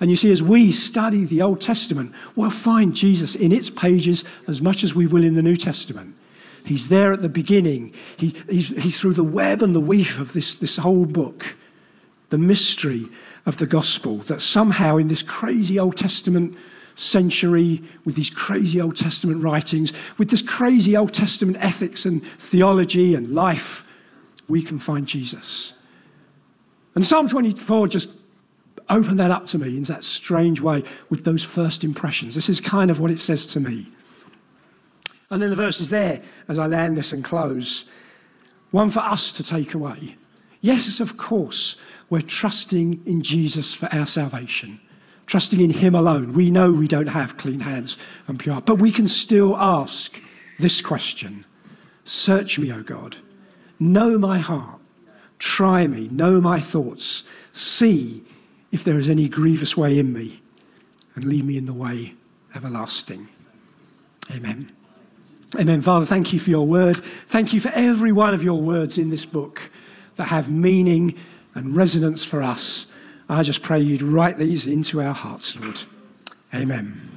And 0.00 0.10
you 0.10 0.16
see, 0.16 0.30
as 0.30 0.42
we 0.42 0.70
study 0.70 1.24
the 1.24 1.42
Old 1.42 1.60
Testament, 1.60 2.12
we'll 2.36 2.50
find 2.50 2.94
Jesus 2.94 3.34
in 3.34 3.50
its 3.50 3.68
pages 3.68 4.24
as 4.46 4.62
much 4.62 4.84
as 4.84 4.94
we 4.94 5.06
will 5.06 5.24
in 5.24 5.34
the 5.34 5.42
New 5.42 5.56
Testament. 5.56 6.14
He's 6.64 6.88
there 6.88 7.12
at 7.12 7.20
the 7.20 7.28
beginning. 7.28 7.94
He, 8.16 8.34
he's, 8.48 8.68
he's 8.68 9.00
through 9.00 9.14
the 9.14 9.24
web 9.24 9.62
and 9.62 9.74
the 9.74 9.80
weave 9.80 10.20
of 10.20 10.34
this, 10.34 10.56
this 10.56 10.76
whole 10.76 11.06
book, 11.06 11.56
the 12.30 12.38
mystery 12.38 13.06
of 13.46 13.56
the 13.56 13.66
gospel, 13.66 14.18
that 14.18 14.42
somehow 14.42 14.98
in 14.98 15.08
this 15.08 15.22
crazy 15.22 15.78
Old 15.78 15.96
Testament 15.96 16.56
century, 16.94 17.82
with 18.04 18.16
these 18.16 18.30
crazy 18.30 18.80
Old 18.80 18.96
Testament 18.96 19.42
writings, 19.42 19.92
with 20.18 20.30
this 20.30 20.42
crazy 20.42 20.96
Old 20.96 21.14
Testament 21.14 21.56
ethics 21.60 22.04
and 22.04 22.24
theology 22.38 23.14
and 23.14 23.34
life, 23.34 23.84
we 24.46 24.62
can 24.62 24.78
find 24.78 25.06
Jesus. 25.06 25.72
And 26.94 27.06
Psalm 27.06 27.28
24 27.28 27.88
just 27.88 28.10
opened 28.90 29.18
that 29.20 29.30
up 29.30 29.46
to 29.46 29.58
me 29.58 29.76
in 29.76 29.82
that 29.84 30.04
strange 30.04 30.60
way 30.60 30.82
with 31.10 31.24
those 31.24 31.44
first 31.44 31.84
impressions. 31.84 32.34
This 32.34 32.48
is 32.48 32.60
kind 32.60 32.90
of 32.90 33.00
what 33.00 33.10
it 33.10 33.20
says 33.20 33.46
to 33.48 33.60
me. 33.60 33.86
And 35.30 35.42
then 35.42 35.50
the 35.50 35.56
verse 35.56 35.80
is 35.80 35.90
there 35.90 36.22
as 36.48 36.58
I 36.58 36.66
land 36.66 36.96
this 36.96 37.12
and 37.12 37.22
close. 37.22 37.84
One 38.70 38.90
for 38.90 39.00
us 39.00 39.32
to 39.34 39.42
take 39.42 39.74
away. 39.74 40.16
Yes, 40.60 41.00
of 41.00 41.16
course, 41.16 41.76
we're 42.10 42.22
trusting 42.22 43.02
in 43.06 43.22
Jesus 43.22 43.74
for 43.74 43.92
our 43.94 44.06
salvation 44.06 44.80
trusting 45.28 45.60
in 45.60 45.70
Him 45.70 45.94
alone. 45.94 46.32
We 46.32 46.50
know 46.50 46.72
we 46.72 46.88
don't 46.88 47.06
have 47.06 47.36
clean 47.36 47.60
hands 47.60 47.96
and 48.26 48.38
pure, 48.38 48.60
but 48.60 48.76
we 48.80 48.90
can 48.90 49.06
still 49.06 49.56
ask 49.56 50.20
this 50.58 50.80
question 50.80 51.44
Search 52.04 52.58
me, 52.58 52.72
O 52.72 52.82
God. 52.82 53.16
Know 53.78 54.18
my 54.18 54.38
heart. 54.38 54.80
Try 55.38 55.86
me. 55.86 56.08
Know 56.08 56.40
my 56.40 56.58
thoughts. 56.58 57.22
See 57.52 58.24
if 58.70 58.84
there 58.84 58.98
is 58.98 59.08
any 59.08 59.28
grievous 59.28 59.76
way 59.76 59.98
in 59.98 60.12
me, 60.12 60.42
and 61.14 61.24
lead 61.24 61.44
me 61.44 61.56
in 61.56 61.66
the 61.66 61.72
way 61.72 62.14
everlasting. 62.54 63.28
Amen. 64.30 64.72
Amen. 65.58 65.80
Father, 65.80 66.04
thank 66.04 66.32
you 66.32 66.38
for 66.38 66.50
your 66.50 66.66
word. 66.66 67.02
Thank 67.28 67.52
you 67.52 67.60
for 67.60 67.70
every 67.70 68.12
one 68.12 68.34
of 68.34 68.42
your 68.42 68.60
words 68.60 68.98
in 68.98 69.10
this 69.10 69.24
book 69.24 69.70
that 70.16 70.26
have 70.26 70.50
meaning 70.50 71.14
and 71.54 71.74
resonance 71.74 72.24
for 72.24 72.42
us. 72.42 72.86
I 73.28 73.42
just 73.42 73.62
pray 73.62 73.80
you'd 73.80 74.02
write 74.02 74.38
these 74.38 74.66
into 74.66 75.00
our 75.00 75.14
hearts, 75.14 75.56
Lord. 75.56 75.80
Amen. 76.54 77.07